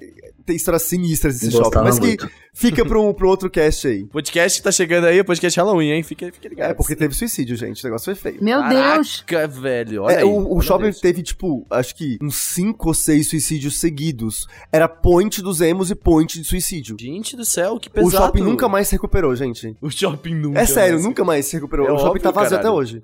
[0.48, 1.78] tem histórias sinistras desse shopping.
[1.78, 2.16] Mas que
[2.52, 4.04] fica pro, pro outro cast aí.
[4.06, 6.02] Podcast tá chegando aí, o podcast Halloween, hein?
[6.02, 6.70] Fica, fica ligado.
[6.70, 7.82] É, porque teve suicídio, gente.
[7.82, 8.42] O negócio foi feio.
[8.42, 9.22] Meu Deus.
[9.26, 10.02] Caraca, velho.
[10.02, 11.00] Olha É, aí, o, o olha shopping isso.
[11.00, 14.46] teve, tipo, acho que uns 5 ou 6 suicídios seguidos.
[14.72, 16.96] Era point dos emos e point de suicídio.
[16.98, 18.10] Gente do céu, que O pesado.
[18.16, 19.76] shopping nunca mais se recuperou, gente.
[19.80, 21.04] O shopping nunca É sério, mais.
[21.04, 21.86] nunca mais se recuperou.
[21.86, 22.68] É o shopping óbvio, tá vazio caralho.
[22.68, 23.02] até hoje.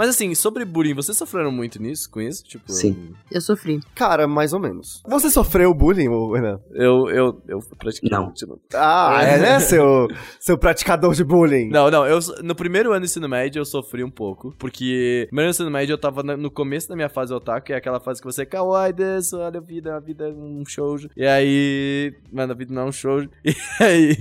[0.00, 2.42] Mas assim, sobre bullying, vocês sofreram muito nisso, com isso?
[2.42, 3.12] Tipo, Sim.
[3.30, 3.80] Eu sofri.
[3.94, 5.02] Cara, mais ou menos.
[5.06, 6.58] Você sofreu bullying, ô, Renan?
[6.72, 8.08] Eu, eu, eu pratiquei.
[8.08, 8.32] Não.
[8.48, 8.58] não.
[8.72, 10.08] Ah, é, né, seu,
[10.40, 11.68] seu praticador de bullying?
[11.68, 15.26] Não, não, eu, no primeiro ano do ensino médio eu sofri um pouco, porque no
[15.26, 18.22] primeiro ensino médio eu tava no começo da minha fase otaku, que é aquela fase
[18.22, 21.10] que você, kawaii desu, olha a vida, a vida é um shoujo.
[21.14, 23.28] E aí, mano, a vida não é um shoujo.
[23.44, 24.16] E aí,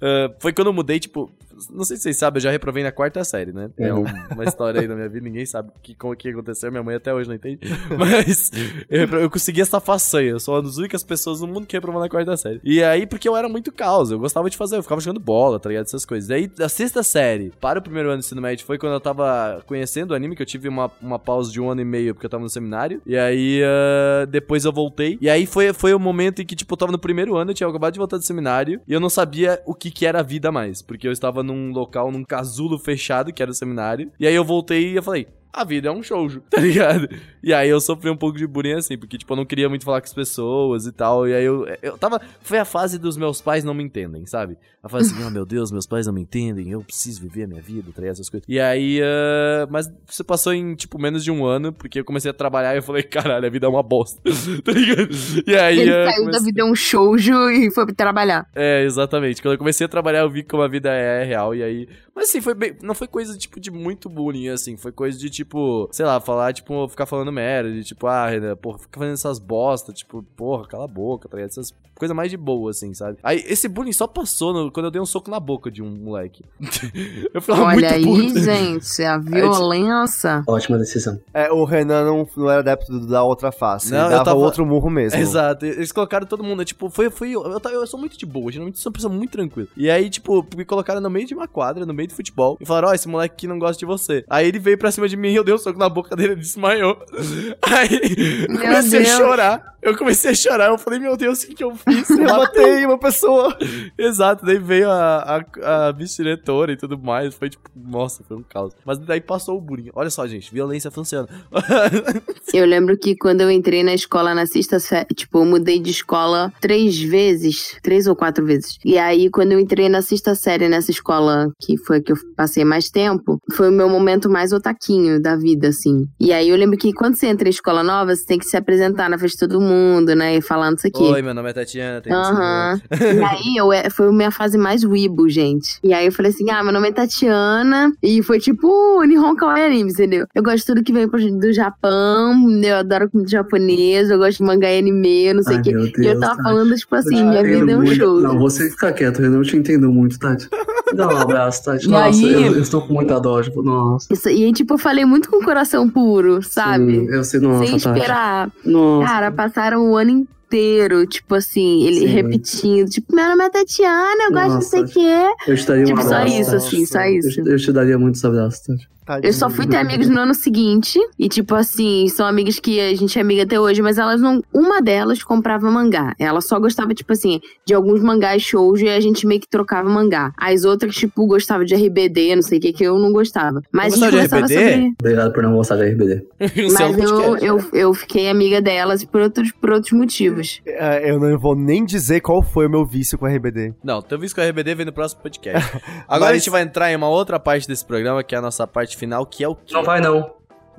[0.00, 1.30] ah, foi quando eu mudei, tipo,
[1.70, 3.70] não sei se vocês sabem, eu já reprovei na quarta série, né?
[3.78, 6.70] É um- uma história aí da minha vida, ninguém sabe o que, como que aconteceu,
[6.70, 7.60] minha mãe até hoje não entende.
[7.98, 8.50] Mas
[8.88, 12.00] eu, eu consegui essa façanha, eu sou uma das únicas pessoas no mundo que reprovou
[12.00, 12.60] na quarta série.
[12.64, 15.58] E aí, porque eu era muito caos, eu gostava de fazer, eu ficava jogando bola,
[15.58, 15.84] tá ligado?
[15.86, 16.28] Essas coisas.
[16.28, 19.62] Daí, da sexta série para o primeiro ano do ensino médio foi quando eu tava
[19.66, 22.26] conhecendo o anime, que eu tive uma, uma pausa de um ano e meio porque
[22.26, 23.00] eu tava no seminário.
[23.06, 25.18] E aí, ah, depois eu voltei.
[25.20, 27.54] E aí foi, foi o momento em que, tipo, eu tava no primeiro ano, eu
[27.54, 30.22] tinha acabado de voltar do seminário, e eu não sabia o que que era a
[30.22, 34.12] vida mais, porque eu estava num local, num casulo fechado, que era o seminário.
[34.20, 37.08] E aí eu voltei e eu falei, a vida é um shoujo, tá ligado?
[37.42, 39.84] E aí eu sofri um pouco de bullying assim, porque, tipo, eu não queria muito
[39.84, 41.26] falar com as pessoas e tal.
[41.28, 42.20] E aí eu, eu tava.
[42.40, 44.56] Foi a fase dos meus pais não me entendem, sabe?
[44.82, 47.46] A fase assim, oh meu Deus, meus pais não me entendem, eu preciso viver a
[47.48, 48.14] minha vida, tá ligado?
[48.14, 48.46] Essas coisas.
[48.48, 52.30] E aí, ah, mas isso passou em, tipo, menos de um ano, porque eu comecei
[52.30, 54.20] a trabalhar e eu falei, caralho, a vida é uma bosta,
[54.64, 55.08] tá ligado?
[55.46, 55.80] E aí.
[55.80, 58.46] Ele ah, saiu da comecei- vida um shoujo e foi trabalhar.
[58.54, 59.42] é, exatamente.
[59.42, 61.54] Quando eu comecei a trabalhar, eu vi como a vida é real.
[61.54, 61.88] E aí.
[62.18, 62.76] Mas assim, foi bem.
[62.82, 64.76] Não foi coisa tipo de muito bullying, assim.
[64.76, 67.70] Foi coisa de tipo, sei lá, falar, tipo, ficar falando merda.
[67.70, 69.92] De tipo, ah, Renan, porra, fica fazendo essas bosta.
[69.92, 71.50] Tipo, porra, cala a boca, tá ligado?
[71.50, 73.18] Essas coisas mais de boa, assim, sabe?
[73.24, 75.90] Aí esse bullying só passou no- quando eu dei um soco na boca de um
[75.90, 76.44] moleque.
[77.34, 78.44] eu ficava Olha aí, muito puto.
[78.44, 79.18] gente, a
[79.68, 80.42] violência.
[80.46, 81.20] Ótima decisão.
[81.34, 83.90] É, o Renan não, não era adepto da outra face.
[83.90, 85.18] Não, ele eu dava tava- outro murro mesmo.
[85.20, 88.50] Exato, eles colocaram todo mundo, tipo, foi, foi, eu, eu, eu sou muito de boa,
[88.52, 89.68] geralmente sou uma pessoa muito tranquila.
[89.76, 92.66] E aí, tipo, me colocaram no meio de uma quadra, no meio do futebol, e
[92.66, 94.24] falaram, ó, esse moleque aqui não gosta de você.
[94.28, 96.40] Aí ele veio pra cima de mim, eu dei um soco na boca dele, ele
[96.40, 96.98] desmaiou.
[97.62, 99.12] Aí, eu comecei Deus.
[99.12, 102.10] a chorar, eu comecei a chorar, eu falei, meu Deus, o que eu fiz?
[102.10, 103.56] Eu matei uma pessoa.
[103.96, 108.42] Exato, daí veio a, a, a vice-diretora e tudo mais, foi tipo, nossa, foi um
[108.42, 108.74] caos.
[108.84, 109.90] Mas daí passou o bullying.
[109.94, 111.28] Olha só, gente, violência funciona.
[112.52, 115.90] Eu lembro que quando eu entrei na escola na sexta série, tipo, eu mudei de
[115.90, 118.78] escola três vezes, três ou quatro vezes.
[118.84, 122.16] E aí, quando eu entrei na sexta série nessa escola, que foi a que eu
[122.36, 126.06] passei mais tempo, foi o meu momento mais otaquinho da vida, assim.
[126.20, 128.56] E aí eu lembro que quando você entra em escola nova, você tem que se
[128.56, 130.36] apresentar na frente de todo mundo, né?
[130.36, 131.02] E falando isso aqui.
[131.02, 132.80] Oi, meu nome é Tatiana, tenho Aham.
[133.00, 135.78] E aí, eu, é- foi a minha fase mais wibo, gente.
[135.82, 137.92] E aí eu falei assim, ah, meu nome é Tatiana.
[138.02, 140.26] E foi tipo Nihon Kawaii Anime, entendeu?
[140.34, 142.34] Eu gosto de tudo que vem do Japão.
[142.62, 144.14] Eu adoro comida japonesa.
[144.14, 145.72] Eu gosto de mangá e anime, não sei o quê.
[145.72, 146.42] meu E eu Deus, tava Tati.
[146.42, 147.96] falando, tipo Eu assim, te minha vida é um muito.
[147.96, 148.20] show.
[148.20, 149.22] Não, você fica quieto.
[149.22, 150.48] Eu te entendo muito, Tati.
[150.94, 151.86] Dá um abraço, Tati.
[151.86, 152.32] E Nossa, aí?
[152.32, 153.42] eu, eu estou com muita dó.
[153.42, 154.06] Tipo, nossa.
[154.12, 157.00] Isso- e aí, tipo, eu falei muito com o coração puro, sabe?
[157.00, 157.98] Sim, eu sei, nossa, Sem Tati.
[157.98, 158.50] esperar.
[158.64, 159.06] Nossa.
[159.06, 162.06] Cara, passaram o ano inteiro, tipo assim, ele Sim.
[162.06, 164.94] repetindo, tipo, meu nome é Tatiana, eu gosto de não sei o Nossa.
[164.94, 165.50] quê.
[165.50, 166.40] Eu te daria um Tipo, só abraço.
[166.40, 166.66] isso, Tati.
[166.66, 167.40] assim, só isso.
[167.40, 168.88] Eu, eu te daria muitos abraços, Tati.
[169.22, 170.98] Eu só fui ter amigos no ano seguinte.
[171.18, 174.42] E, tipo assim, são amigas que a gente é amiga até hoje, mas elas não.
[174.52, 176.14] Uma delas comprava mangá.
[176.18, 179.88] Ela só gostava, tipo assim, de alguns mangás shows e a gente meio que trocava
[179.88, 180.32] mangá.
[180.36, 183.60] As outras, tipo, gostavam de RBD, não sei o que, que eu não gostava.
[183.72, 184.72] Mas Não a gente gostava de RBD?
[184.72, 184.94] sobre.
[185.00, 186.26] Obrigado por não gostar de RBD.
[186.38, 187.44] É Mas eu, podcast.
[187.46, 190.60] eu, eu fiquei amiga delas por outros, por outros motivos.
[190.66, 193.74] É, eu não vou nem dizer qual foi o meu vício com RBD.
[193.82, 195.78] Não, teu vício com a RBD vem no próximo podcast.
[196.08, 198.42] Agora a Mas- gente vai entrar em uma outra parte desse programa, que é a
[198.42, 199.72] nossa parte final, que é o quê?
[199.74, 200.30] Não vai, não.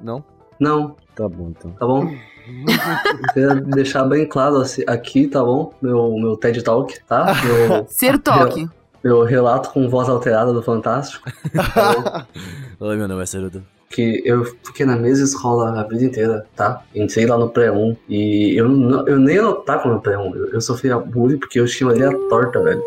[0.02, 0.24] Não?
[0.60, 1.72] Não, Tá bom, então.
[1.72, 2.04] tá bom?
[2.08, 5.74] Eu queria deixar bem claro assim, aqui, tá bom?
[5.82, 7.34] Meu, meu TED Talk, tá?
[7.44, 8.68] Meu, Ser toque.
[9.04, 11.30] meu relato com voz alterada do Fantástico.
[11.74, 12.26] Tá?
[12.80, 13.64] Oi, meu nome é Cerudo.
[13.90, 16.82] que eu fiquei na mesma escola a vida inteira, tá?
[16.96, 20.34] Entrei lá no pré-1 e eu, não- eu nem otaku no pré-1.
[20.36, 22.82] Eu, eu sofria bullying porque eu tinha a orelha torta, velho.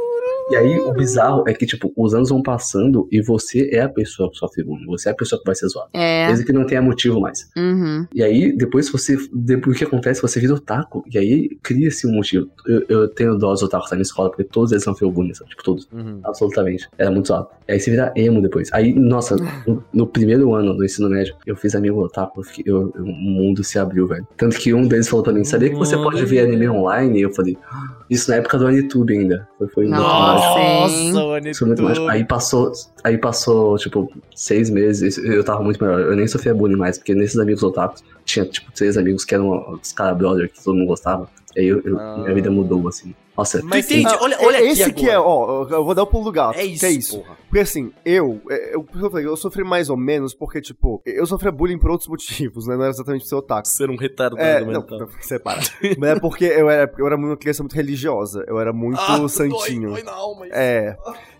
[0.52, 3.88] E aí, o bizarro é que, tipo, os anos vão passando e você é a
[3.88, 4.86] pessoa que sofre bullying.
[4.86, 5.88] Você é a pessoa que vai ser zoada.
[5.94, 6.26] É.
[6.26, 7.48] Desde que não tenha motivo mais.
[7.56, 8.06] Uhum.
[8.14, 9.16] E aí, depois você.
[9.32, 10.20] Depois o que acontece?
[10.22, 11.02] Você vira otaku.
[11.12, 12.48] E aí cria-se um motivo.
[12.66, 15.50] Eu, eu tenho dó dos otakus na minha escola, porque todos eles bullying, sabe?
[15.50, 15.88] Tipo, todos.
[15.92, 16.20] Uhum.
[16.24, 16.88] Absolutamente.
[16.98, 17.48] Era muito zoado.
[17.68, 18.68] E aí você vira emo depois.
[18.72, 19.36] Aí, nossa,
[19.66, 23.04] no, no primeiro ano do ensino médio, eu fiz amigo otaku, eu fiquei- eu- eu-
[23.04, 24.26] o mundo se abriu, velho.
[24.36, 27.18] Tanto que um deles falou pra mim, sabia que você pode ver anime online?
[27.18, 29.48] E eu falei, "Ah, isso na época do Anitube ainda.
[29.58, 30.41] Foi, foi muito mágico.
[30.42, 32.06] Nossa, muito mágico.
[32.08, 32.72] Aí passou,
[33.04, 36.00] aí passou, tipo, seis meses, eu tava muito melhor.
[36.00, 39.78] Eu nem sofria bullying mais, porque nesses amigos otakus, tinha, tipo, três amigos que eram
[39.80, 41.28] os caras brother que todo mundo gostava.
[41.56, 42.18] Aí eu, eu- Ah.
[42.22, 43.14] minha vida mudou, assim.
[43.36, 44.14] Nossa, Mas tem- entende?
[44.20, 46.58] Olha, olha É aqui esse que é, ó, eu vou dar o pulo do gato.
[46.58, 47.18] É isso, que é isso.
[47.18, 47.36] porra.
[47.48, 51.50] Porque assim, eu, é, eu, eu, eu sofri mais ou menos porque, tipo, eu sofria
[51.50, 52.74] bullying por outros motivos, né?
[52.76, 53.66] Não era exatamente por ser otaku.
[53.68, 54.98] Ser um retardado É, não, mental.
[54.98, 55.60] não, separa.
[55.98, 58.44] Mas é porque eu era, eu era uma criança muito religiosa.
[58.46, 59.88] Eu era muito Ah, santinho.
[59.90, 60.54] Dói, dói na alma isso.
[60.54, 60.96] É.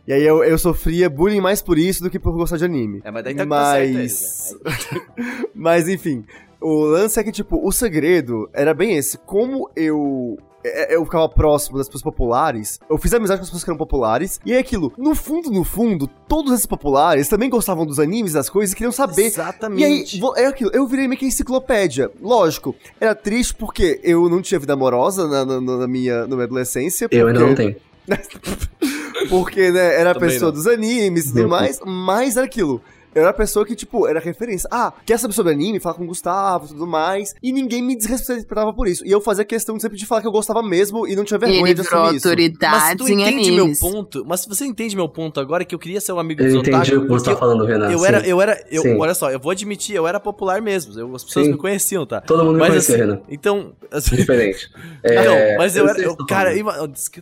[0.07, 3.03] E aí eu, eu sofria bullying mais por isso do que por gostar de anime.
[3.05, 4.57] É, mas daí tá certo Mas.
[4.65, 5.47] aí, né?
[5.55, 6.25] Mas enfim.
[6.61, 9.19] O lance é que, tipo, o segredo era bem esse.
[9.19, 10.39] Como eu.
[10.65, 13.79] É, Eu ficava próximo das pessoas populares, eu fiz amizade com as pessoas que eram
[13.79, 18.33] populares, e é aquilo, no fundo, no fundo, todos esses populares também gostavam dos animes,
[18.33, 20.19] das coisas, e queriam saber Exatamente.
[20.19, 22.11] e aí, é aquilo, eu virei meio que enciclopédia.
[22.21, 26.45] Lógico, era triste porque eu não tinha vida amorosa na, na- na minha, na minha
[26.45, 27.09] adolescência.
[27.11, 27.77] eu ainda porque- não tenho.
[29.29, 30.57] Porque, né, era a pessoa não.
[30.57, 32.83] dos animes e tudo mais, mas era aquilo.
[33.15, 34.69] Eu era a pessoa que, tipo, era referência.
[34.73, 35.79] Ah, quer saber sobre anime?
[35.81, 37.35] Fala com o Gustavo e tudo mais.
[37.43, 39.07] E ninguém me desrespeitava por isso.
[39.07, 41.61] E eu fazia questão sempre de falar que eu gostava mesmo e não tinha vergonha
[41.61, 42.27] Ele de assumir isso.
[42.27, 43.81] Mas autoridade tu em entende meu animes.
[43.81, 44.25] ponto?
[44.27, 46.77] Mas você entende meu ponto agora que eu queria ser um amigo Eu dos entendi
[46.95, 46.97] otaku?
[46.97, 47.91] o que você tá falando, Renan.
[47.91, 48.07] Eu sim.
[48.07, 48.99] era, eu era, eu, Sim.
[48.99, 50.99] olha só, eu vou admitir, eu era popular mesmo.
[50.99, 51.53] eu- as pessoas Sim.
[51.53, 52.21] me conheciam, tá?
[52.23, 53.21] Todo mundo me Mas conhecia, assim, Renan.
[53.29, 54.71] então, assim, Diferente.
[55.05, 56.77] não, É, mas eu, era, eu, você tá cara, ima-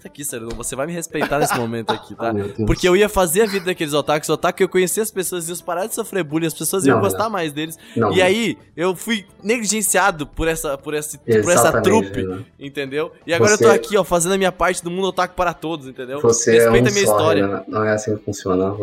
[0.05, 2.29] aqui, sério, você vai me respeitar nesse momento aqui, tá?
[2.31, 2.65] Ah, meu Deus.
[2.67, 5.87] Porque eu ia fazer a vida daqueles otakus, otaku, eu conhecia as pessoas, iam parar
[5.87, 7.31] de sofrer bullying, as pessoas iam Não, gostar não.
[7.31, 7.79] mais deles.
[7.97, 12.45] Não, e aí, eu fui negligenciado por essa, por esse, por essa trupe, Renan.
[12.59, 13.13] entendeu?
[13.27, 15.53] E agora Você- eu tô aqui, ó, fazendo a minha parte do mundo otaku para
[15.55, 16.21] todos, entendeu?
[16.21, 17.47] Você Respeita é a um minha só, história.
[17.47, 17.65] Renan.
[17.69, 18.75] Não é assim que funciona.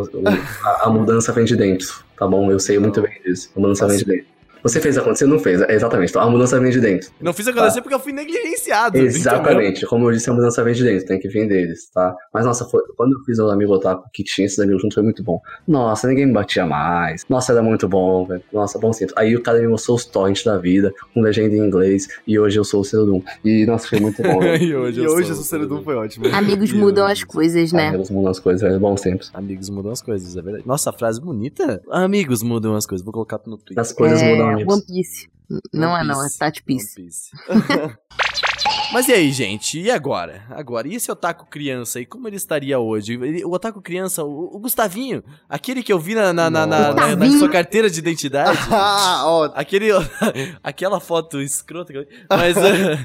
[0.63, 2.51] A, a mudança vem de dentro, tá bom?
[2.51, 3.49] Eu sei muito bem disso.
[3.55, 4.36] A mudança vem de dentro.
[4.63, 5.61] Você fez acontecer, não fez.
[5.61, 6.09] É, Exatamente.
[6.09, 7.09] Então, a mudança vem de dentro.
[7.21, 8.97] Não fiz acontecer porque eu fui negligenciado.
[8.97, 9.15] entendeu?
[9.15, 9.85] Exatamente.
[9.85, 12.15] Como eu disse, a mudança vem de dentro, tem que vir deles, tá?
[12.33, 15.03] Mas nossa, foi- quando eu fiz o amigo otaku que tinha esses amigos juntos, foi
[15.03, 15.39] muito bom.
[15.67, 17.23] Nossa, ninguém me batia mais.
[17.29, 18.41] Nossa, era muito bom, velho.
[18.51, 19.13] Nossa, bom sempre.
[19.17, 22.59] Aí o cara me mostrou os torrents da vida, com legenda em inglês, e hoje
[22.59, 23.21] eu sou o Cerodum.
[23.43, 24.41] E nossa, foi muito bom.
[24.43, 26.25] e hoje, E eu hoje sou- esse Seredum foi ótimo.
[26.33, 27.89] Amigos mudam as coisas, né?
[27.89, 28.79] Amigos mudam as coisas, velho.
[28.79, 29.31] Bons tempos.
[29.33, 30.63] Amigos mudam as coisas, é verdade.
[30.67, 31.81] Nossa, frase bonita.
[31.89, 33.03] Amigos mudam as coisas.
[33.03, 33.79] Vou colocar no Twitter.
[33.79, 34.65] As coisas mudam, é.
[34.65, 35.29] One Piece.
[35.73, 36.27] Não One é não, é.
[36.37, 37.01] Tati Piece.
[37.01, 37.31] One Piece.
[38.93, 39.79] Mas e aí, gente?
[39.79, 40.43] E agora?
[40.49, 42.05] Agora, e esse otaku criança aí?
[42.05, 43.13] Como ele estaria hoje?
[43.13, 46.93] Ele- o otaku criança, o, o Gustavinho, aquele que eu vi na, na, na, na-
[47.15, 48.57] na- sua carteira de identidade.
[48.71, 49.89] Ah, ó, Aquele,
[50.63, 51.91] aquela foto escrota.
[51.91, 52.97] que eu- Mas eh,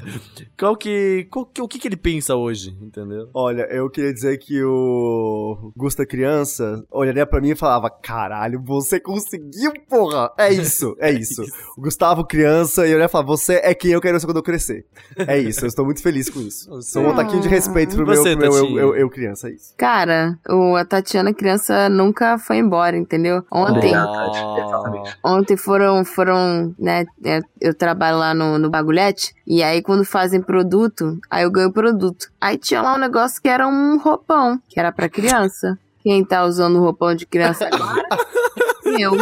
[0.57, 3.29] qual que, qual que- o que, que ele pensa hoje, entendeu?
[3.33, 8.99] Olha, eu queria dizer que o Gusta criança olharia pra mim e falava: Caralho, você
[8.99, 10.31] conseguiu, porra!
[10.37, 11.43] É isso, é isso.
[11.77, 14.37] O Gustavo criança, e eu olharia e falava: Você é quem eu quero ser quando
[14.37, 14.85] eu crescer.
[15.27, 16.69] É isso, eu estou muito feliz com isso.
[16.89, 19.53] Então, um taquinho de respeito pro meu, você, pro meu eu, eu, eu criança, é
[19.53, 19.73] isso.
[19.77, 23.43] Cara, o, a Tatiana criança nunca foi embora, entendeu?
[23.51, 23.89] Ontem.
[23.89, 25.17] Exatamente.
[25.23, 30.41] ontem foram, foram, né, é, eu trabalho lá no, no bagulhete, e aí quando fazem
[30.41, 32.31] produto, aí eu ganho produto.
[32.39, 35.77] Aí tinha lá um negócio que era um roupão, que era pra criança.
[36.01, 38.03] Quem tá usando roupão de criança agora?
[38.99, 39.17] eu.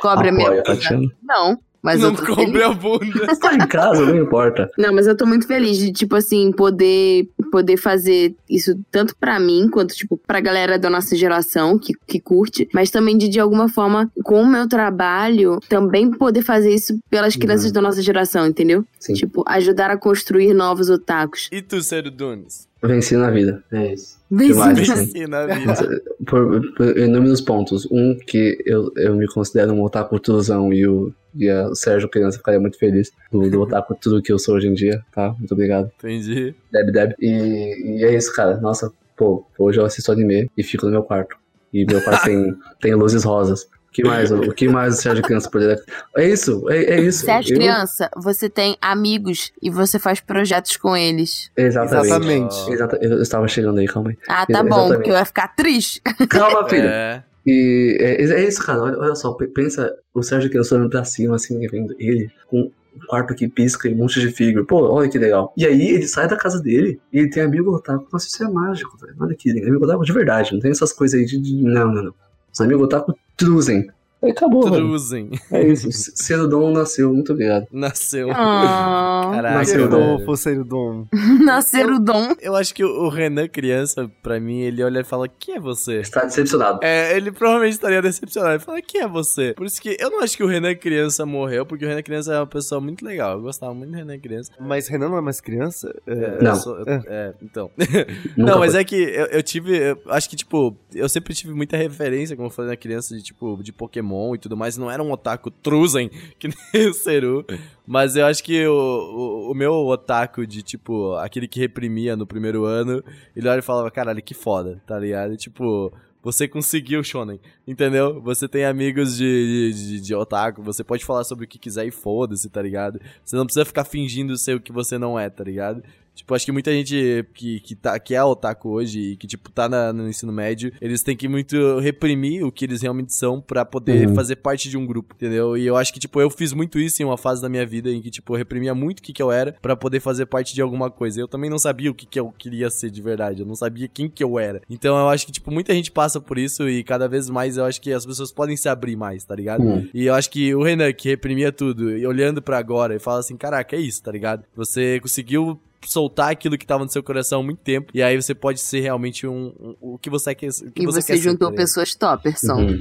[0.00, 0.62] Cobra minha Apoia.
[0.64, 1.08] Tatiana.
[1.22, 2.62] Não, mas não cobre feliz.
[2.62, 3.26] a bunda.
[3.26, 4.70] Você tá em casa, não importa.
[4.78, 9.40] Não, mas eu tô muito feliz de, tipo assim, poder, poder fazer isso tanto pra
[9.40, 13.40] mim, quanto, tipo, pra galera da nossa geração que, que curte, mas também de, de
[13.40, 18.46] alguma forma, com o meu trabalho, também poder fazer isso pelas crianças da nossa geração,
[18.46, 18.84] entendeu?
[19.00, 19.14] Sim.
[19.14, 21.48] Tipo, ajudar a construir novos otakus.
[21.50, 22.68] E tu, Sério Dunes?
[22.82, 23.62] Venci na vida.
[23.72, 24.21] É isso.
[24.34, 24.92] Vem Demais, sim.
[24.92, 25.04] assim.
[25.04, 26.02] Venci na vida.
[26.26, 27.86] Por, por inúmeros pontos.
[27.90, 32.08] Um, que eu, eu me considero um otaku truzão e o, e a- o Sérgio
[32.08, 35.34] Criança ficaria muito feliz do, do otaku tudo que eu sou hoje em dia, tá?
[35.38, 35.90] Muito obrigado.
[35.98, 36.54] Entendi.
[36.72, 37.12] Deb Deb.
[37.20, 38.58] E, e é isso, cara.
[38.58, 41.36] Nossa, pô, hoje eu assisto anime e fico no meu quarto.
[41.70, 43.68] E meu quarto tem, tem luzes rosas.
[43.92, 44.30] O que mais?
[44.32, 45.78] O que mais o Sérgio Criança poderia.
[46.16, 47.26] É isso, é, é isso.
[47.26, 51.50] Sérgio Eu- criança, você tem amigos e você faz projetos com eles.
[51.54, 52.06] Exatamente.
[52.06, 52.72] Exatamente.
[52.72, 54.16] Exata- Eu estava chegando aí, calma aí.
[54.26, 56.00] Ah, tá bom, porque eu ia ficar triste.
[56.30, 56.88] Calma, filho.
[56.88, 57.22] É.
[57.46, 58.80] E é, é isso, cara.
[58.82, 62.60] Olha, olha só, pe- pensa o Sérgio Criança olhando pra cima, assim, vendo ele com
[62.94, 64.64] um quarto que pisca e um monte de figure.
[64.66, 65.52] Pô, olha que legal.
[65.56, 68.06] E aí ele sai da casa dele e ele tem amigo otaku.
[68.12, 69.14] Nossa, isso é mágico, velho.
[69.20, 70.52] Olha aqui, amigo otaku de verdade.
[70.52, 71.38] Não tem essas coisas aí de.
[71.38, 72.14] de- Não, não, não.
[72.52, 73.90] Os amigos otaku truzem.
[74.22, 74.76] Aí acabou, velho.
[74.86, 75.30] Truzem.
[75.50, 75.88] É isso.
[76.16, 77.66] Cerodon nasceu, muito obrigado.
[77.72, 78.28] Nasceu.
[78.32, 79.90] Ah, Caraca, Nasceu.
[79.90, 81.06] Fofo, ser dom.
[81.44, 82.28] nascer o dom.
[82.40, 86.00] Eu acho que o Renan, criança, pra mim, ele olha e fala: Quem é você?
[86.00, 86.78] Está decepcionado.
[86.82, 88.52] É, ele provavelmente estaria decepcionado.
[88.54, 89.54] Ele fala, quem é você?
[89.56, 92.32] Por isso que eu não acho que o Renan criança morreu, porque o Renan criança
[92.34, 93.36] é uma pessoa muito legal.
[93.38, 94.52] Eu gostava muito do Renan criança.
[94.60, 95.92] Mas Renan não é mais criança?
[96.06, 96.54] É, Eu Não.
[96.54, 97.70] sou- eu- é, então.
[98.36, 98.80] Nunca não, mas foi.
[98.80, 99.76] é que eu, eu tive.
[99.76, 103.22] eu acho que, tipo, eu sempre tive muita referência, como eu falei na criança, de
[103.22, 104.76] tipo, de Pokémon e tudo mais.
[104.76, 106.08] Não era um otaku Truzen,
[106.38, 107.44] que nem o Seru.
[107.86, 112.26] Mas eu acho que o, o, o meu otaku de, tipo, aquele que reprimia no
[112.26, 113.02] primeiro ano,
[113.34, 115.34] ele olha e falava, caralho, que foda, tá ligado?
[115.34, 115.92] E, tipo.
[116.24, 118.22] Você conseguiu, Shonen, entendeu?
[118.22, 121.90] Você tem amigos de, de, de otaku, você pode falar sobre o que quiser e
[121.90, 123.00] foda-se, tá ligado?
[123.24, 125.82] Você não precisa ficar fingindo ser o que você não é, tá ligado?
[126.14, 129.50] Tipo, acho que muita gente que, que, tá, que é otaku hoje e que, tipo,
[129.50, 133.40] tá na- no ensino médio, eles têm que muito reprimir o que eles realmente são
[133.40, 134.14] pra poder Uhum.
[134.14, 135.56] fazer parte de um grupo, entendeu?
[135.56, 137.90] E eu acho que, tipo, eu fiz muito isso em uma fase da minha vida
[137.90, 140.54] em que, tipo, eu reprimia muito o que, que eu era pra poder fazer parte
[140.54, 141.18] de alguma coisa.
[141.20, 143.88] Eu também não sabia o que, que eu queria ser de verdade, eu não sabia
[143.88, 144.60] quem que eu era.
[144.68, 147.64] Então eu acho que, tipo, muita gente passa por isso e cada vez mais eu
[147.64, 149.62] acho que as pessoas podem se abrir mais, tá ligado?
[149.64, 149.88] Hum.
[149.94, 153.20] E eu acho que o Renan, que reprimia tudo, e olhando pra agora, e fala
[153.20, 154.44] assim: caraca, é isso, tá ligado?
[154.54, 158.34] Você conseguiu soltar aquilo que tava no seu coração há muito tempo, e aí você
[158.34, 161.22] pode ser realmente um, um- o que você quer o que E você, quer ser,
[161.22, 161.56] juntou tá ligado?
[161.56, 162.54] pessoas topperson.
[162.54, 162.80] Uhum.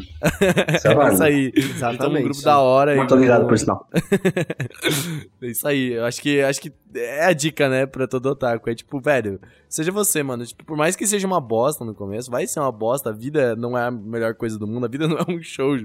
[0.75, 1.51] Isso é É isso aí.
[1.55, 1.95] Exatamente.
[1.95, 2.95] Então, um grupo da hora.
[2.95, 3.87] Muito obrigado por sinal.
[5.41, 5.93] É isso aí.
[5.93, 8.69] Eu acho que, acho que é a dica, né, pra todo otaku.
[8.69, 10.45] É tipo, velho, seja você, mano.
[10.45, 13.09] Tipo, por mais que seja uma bosta no começo, vai ser uma bosta.
[13.09, 14.85] A vida não é a melhor coisa do mundo.
[14.85, 15.75] A vida não é um show,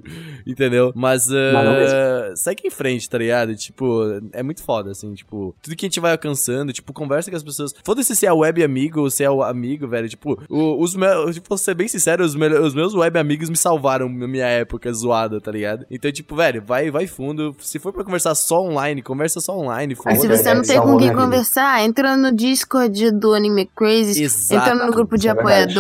[0.47, 0.93] entendeu?
[0.95, 3.55] Mas, uh, Mas segue em frente, tá ligado?
[3.57, 4.03] Tipo,
[4.33, 7.43] é muito foda, assim, tipo, tudo que a gente vai alcançando, tipo, conversa com as
[7.43, 7.75] pessoas.
[7.85, 10.09] Foda-se se é web amigo ou se é o amigo, velho.
[10.09, 13.49] Tipo, o- os meus, tipo, vou ser bem sincero, os, mel- os meus web amigos
[13.49, 15.87] me salvaram na minha época zoada, tá ligado?
[15.91, 17.55] Então, tipo, velho, vai, vai fundo.
[17.61, 20.43] Se for pra conversar só online, conversa só online, Aí se foda-se.
[20.43, 25.17] você não tem com quem conversar, entra no Discord do Anime Crazy, entra no grupo
[25.17, 25.75] de é verdade.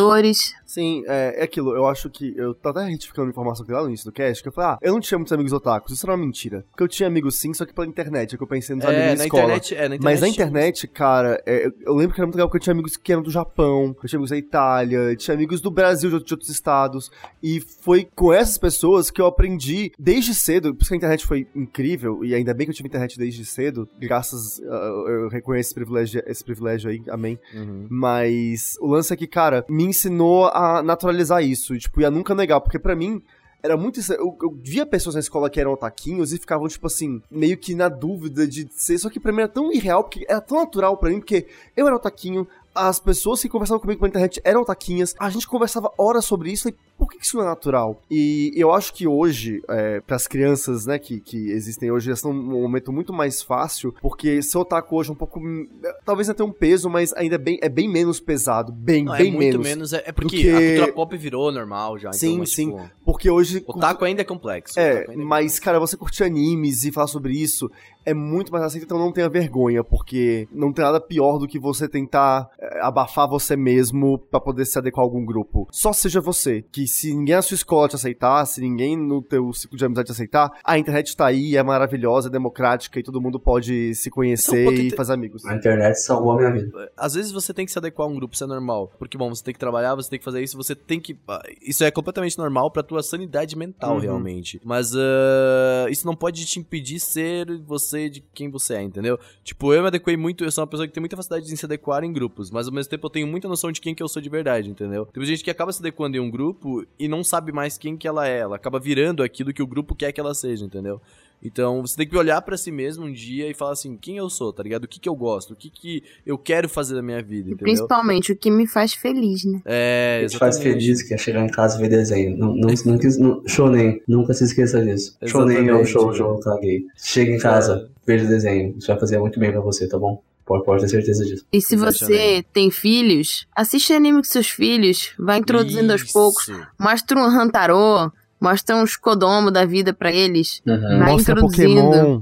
[0.67, 1.75] Sim, é, é aquilo.
[1.75, 2.35] Eu acho que.
[2.37, 4.71] Eu tô até retificando a informação que lá no início do cast, que eu falei,
[4.71, 5.93] ah, eu não tinha muitos amigos otakus.
[5.93, 6.64] Isso era uma mentira.
[6.71, 8.35] Porque eu tinha amigos sim, só que pela internet.
[8.35, 9.43] É que eu pensei nos amigos É, na na escola.
[9.45, 10.03] internet, é, na internet.
[10.05, 12.73] Mas na internet, cara, é, eu- eu lembro que era muito legal porque eu tinha
[12.75, 16.09] amigos que eram do Japão, eu tinha amigos da Itália, eu tinha amigos do Brasil,
[16.11, 17.11] de outros, de outros estados.
[17.43, 21.27] E foi com essas pessoas que eu aprendi desde cedo, por isso que a internet
[21.27, 24.64] foi incrível, e ainda bem que eu tive internet desde cedo, graças, a-
[25.09, 27.39] eu reconheço esse privilégio, esse privilégio aí, amém.
[27.55, 27.87] Uhum.
[27.91, 32.35] Mas o lance é que, cara, me ensinou a naturalizar isso, tipo, e a nunca
[32.35, 33.23] negar, porque pra mim
[33.63, 34.01] era muito.
[34.13, 37.75] Eu, eu via pessoas na escola que eram otaquinhos e ficavam, tipo assim, meio que
[37.75, 38.99] na dúvida de ser.
[38.99, 41.47] Só que pra mim era tão irreal, porque era tão natural pra mim, porque
[41.77, 42.47] eu era otaquinho,
[42.77, 46.68] as pessoas que conversavam comigo pela internet eram otaquinhas, a gente conversava horas sobre isso,
[46.68, 48.01] e por que isso não é natural?
[48.11, 52.18] E eu acho que hoje, é, para as crianças, né, que, que existem hoje, elas
[52.18, 55.41] estão num momento muito mais fácil, porque ser otaku hoje é um pouco.
[55.41, 55.66] hum,
[56.05, 58.72] Talvez ainda tenha um peso, mas ainda é bem, é bem menos pesado.
[58.72, 59.66] Bem, Não, é bem muito menos.
[59.66, 59.93] menos.
[59.93, 62.12] É, é porque que- a cultura pop virou normal já.
[62.12, 62.70] Sim, então, mas, sim.
[62.70, 63.63] Tipo, Porque hoje.
[63.67, 64.79] o taco ainda é complexo.
[64.79, 67.71] É, ainda mas, cara, você curtir animes e falar sobre isso
[68.05, 71.59] é muito mais aceito, então não tenha vergonha, porque não tem nada pior do que
[71.59, 75.67] você tentar é, abafar você mesmo pra poder se adequar a algum grupo.
[75.73, 76.65] Só seja você.
[76.71, 80.07] Que se ninguém na sua escola te aceitar, se ninguém no teu ciclo de amizade
[80.07, 84.09] te aceitar, a internet tá aí, é maravilhosa, é democrática e todo mundo pode se
[84.11, 85.45] conhecer Então, e fazer amigos.
[85.45, 86.93] A internet salvou a minha vida.
[86.97, 88.93] às vezes você tem que se adequar a um grupo, isso é normal.
[88.99, 91.19] Porque, bom, você tem que trabalhar, você tem que fazer isso, você tem que.
[91.29, 94.01] ah, Isso é completamente normal pra tua sanidade mental, Uhum.
[94.01, 94.61] realmente.
[94.65, 99.19] Mas ah, isso não pode te impedir ser você de quem você é, entendeu?
[99.45, 101.65] Tipo, eu me adequei muito, eu sou uma pessoa que tem muita facilidade de se
[101.65, 104.09] adequar em grupos, mas ao mesmo tempo eu tenho muita noção de quem que eu
[104.09, 105.07] sou de verdade, entendeu?
[105.07, 108.07] Tem gente que acaba se adequando em um grupo e não sabe mais quem que
[108.09, 111.01] ela é, ela acaba virando aquilo que o grupo quer que ela seja, entendeu?
[111.43, 114.28] Então você tem que olhar pra si mesmo um dia e falar assim, quem eu
[114.28, 114.84] sou, tá ligado?
[114.84, 117.59] O que que eu gosto, o que que eu quero fazer da minha vida, entendeu?
[117.59, 119.61] principalmente o que me faz feliz, né?
[119.64, 120.80] É, O que te faz exatamente.
[120.82, 122.37] feliz que é chegar em casa e ver desenho.
[122.37, 125.16] Não, não, não, não, shonen, nunca se esqueça disso.
[125.26, 125.91] Shonen é o Exatamente.
[125.91, 126.84] show, show, caguei.
[126.97, 128.74] Chega em casa, veja desenho.
[128.78, 130.22] Isso vai fazer muito bem pra você, tá bom?
[130.45, 131.45] Pode, pode ter certeza disso.
[131.53, 132.47] E se você Exatamente.
[132.53, 136.12] tem filhos, assiste anime com seus filhos, vai introduzindo aos Isso.
[136.12, 136.47] poucos,
[136.78, 140.61] mostra um Hantaro, mostra uns Kodomo da vida pra eles.
[140.66, 140.80] Uhum.
[140.99, 141.82] Vai Mostra introduzindo.
[141.82, 142.20] Pokémon.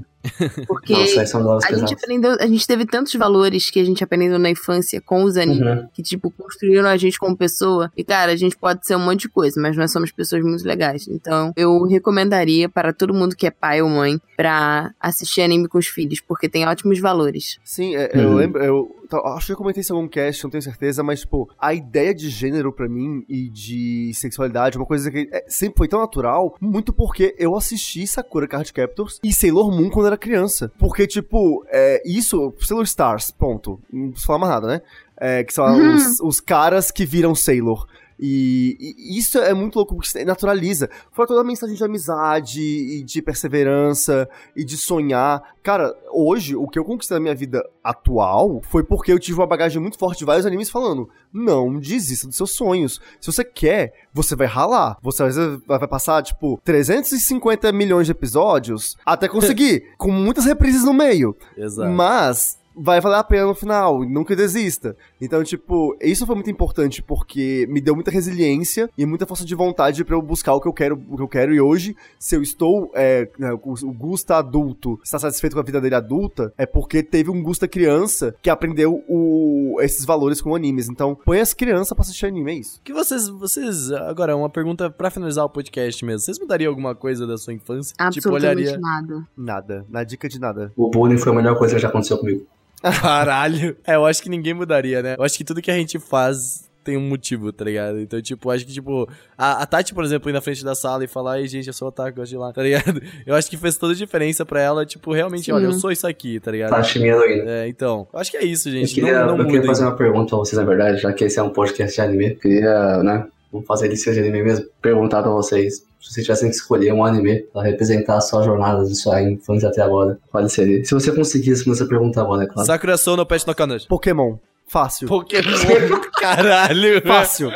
[0.67, 1.37] Porque Nossa,
[1.71, 5.23] a gente aprendeu, a gente teve tantos valores que a gente aprendeu na infância com
[5.23, 5.87] os animes, Uhum.
[5.93, 7.91] que, tipo, construíram a gente como pessoa.
[7.95, 10.65] E, cara, a gente pode ser um monte de coisa, mas nós somos pessoas muito
[10.67, 11.07] legais.
[11.07, 15.77] Então, eu recomendaria para todo mundo que é pai ou mãe pra assistir anime com
[15.77, 17.59] os filhos, porque tem ótimos valores.
[17.63, 18.35] Sim, é, eu Uhum.
[18.35, 18.95] lembro, eu
[19.25, 22.13] acho que eu comentei isso em algum cast, não tenho certeza, mas, tipo, a ideia
[22.13, 26.55] de gênero pra mim e de sexualidade, uma coisa que é, sempre foi tão natural,
[26.59, 30.71] muito porque eu assisti Sakura Card Captors e Sailor Moon quando era criança.
[30.77, 33.79] Porque, tipo, é, isso, Sailor Stars, ponto.
[33.91, 34.81] Não preciso falar mais nada, né?
[35.17, 37.87] É, que são os, os caras que viram Sailor.
[38.19, 40.89] E, e isso é muito louco, porque naturaliza.
[41.11, 45.55] Foi toda a mensagem de amizade e de perseverança e de sonhar.
[45.63, 49.47] Cara, hoje, o que eu conquistei na minha vida atual foi porque eu tive uma
[49.47, 53.01] bagagem muito forte de vários animes falando: não desista dos seus sonhos.
[53.19, 54.97] Se você quer, você vai ralar.
[55.01, 60.45] Você às vezes vai vai passar, tipo, 350 milhões de episódios até conseguir, com muitas
[60.45, 61.35] reprises no meio.
[61.55, 61.89] Exato.
[61.91, 64.95] Mas vai valer a pena no final, nunca desista.
[65.21, 69.55] Então, tipo, isso foi muito importante porque me deu muita resiliência e muita força de
[69.55, 71.53] vontade pra eu buscar o que eu quero, o que eu quero.
[71.53, 75.79] E hoje, se eu estou, é, né, o Gusta adulto, está satisfeito com a vida
[75.79, 80.89] dele adulta, é porque teve um Gusta criança que aprendeu o- esses valores com animes.
[80.89, 82.81] Então, põe as crianças pra assistir anime, é isso.
[82.83, 86.19] Que vocês, vocês, agora uma pergunta pra finalizar o podcast mesmo.
[86.21, 87.93] Vocês mudariam alguma coisa da sua infância?
[87.93, 88.77] tipo, Absolutamente olharia.
[88.79, 89.27] nada.
[89.37, 90.71] Nada, na dica de nada.
[90.75, 92.45] O bullying foi a melhor coisa que já aconteceu comigo.
[92.81, 93.75] Caralho.
[93.85, 95.15] É, eu acho que ninguém mudaria, né?
[95.17, 97.99] Eu acho que tudo que a gente faz tem um motivo, tá ligado?
[97.99, 101.03] Então, tipo, acho que, tipo, a, a Tati, por exemplo, ir na frente da sala
[101.03, 103.01] e falar, ai, gente, eu sou otaku, gosto de lá, tá ligado?
[103.25, 105.51] Eu acho que fez toda a diferença pra ela, tipo, realmente, Sim.
[105.51, 106.69] olha, eu sou isso aqui, tá ligado?
[106.69, 107.49] Tati, minha heroína.
[107.49, 108.93] É, então, eu acho que é isso, Eu gente.
[108.93, 111.39] queria, não, não eu queria fazer uma pergunta pra vocês, na verdade, já que esse
[111.39, 112.29] é um podcast de anime.
[112.33, 116.49] Eu queria, né, vamos fazer licença de anime mesmo, perguntar pra vocês, se vocês tivessem
[116.49, 120.47] que escolher um anime pra representar a sua jornada de sua infância até agora, qual
[120.47, 120.83] seria?
[120.85, 122.65] Se você conseguisse essa pergunta agora, é claro.
[122.67, 123.87] Sakura Soul no Pet no Kanji.
[123.87, 124.37] Pokémon.
[124.67, 125.07] Fácil.
[125.07, 125.49] Pokémon,
[126.19, 127.01] caralho.
[127.05, 127.49] Fácil.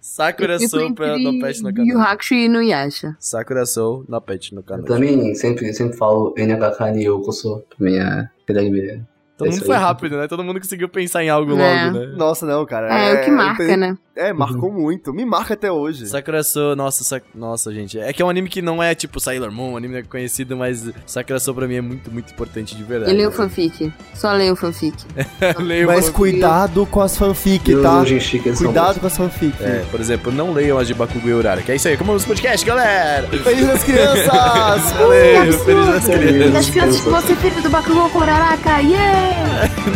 [0.00, 1.90] Sakura Eu Soul pra- no Pet no Kanji.
[1.90, 3.16] Yu Hakusho e Inuyasha.
[3.20, 4.84] Sakura Soul no Pet no Eu Kanji.
[4.86, 9.02] também sempre, sempre falo NHK Nyokoso, pra mim é anime.
[9.42, 9.82] Todo É mundo foi aí.
[9.82, 10.28] rápido, né?
[10.28, 11.84] Todo mundo conseguiu pensar em algo É.
[11.84, 12.06] logo, né?
[12.16, 12.88] Nossa, não, cara.
[12.92, 13.96] É, o que marca, tem- né?
[14.14, 15.12] É, marcou muito.
[15.14, 16.06] Me marca até hoje.
[16.06, 17.98] Sakura Soul, nossa, Sa- nossa, gente.
[17.98, 20.86] É que é um anime que não é tipo Sailor Moon, um anime conhecido, mas
[21.06, 23.10] Sakura Soul pra mim é muito, muito importante de verdade.
[23.10, 23.90] Eu leio fanfic.
[24.14, 24.92] Só leio fanfic.
[25.58, 26.12] Leio Mas fanfic.
[26.16, 28.02] cuidado com as fanfic, tá?
[28.06, 29.54] eles são Cuidado com as fanfic.
[29.62, 31.96] É, por exemplo, não leiam as de Bakugo e Urara, que é isso aí.
[31.96, 33.26] Como os podcast, galera!
[33.28, 34.26] Feliz das crianças!
[34.92, 36.56] Valeu, feliz das crianças.
[36.56, 39.31] As crianças que vão ser filhos do Bakugou Kuraraka, yeah!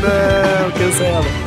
[0.00, 1.45] Não, cancela.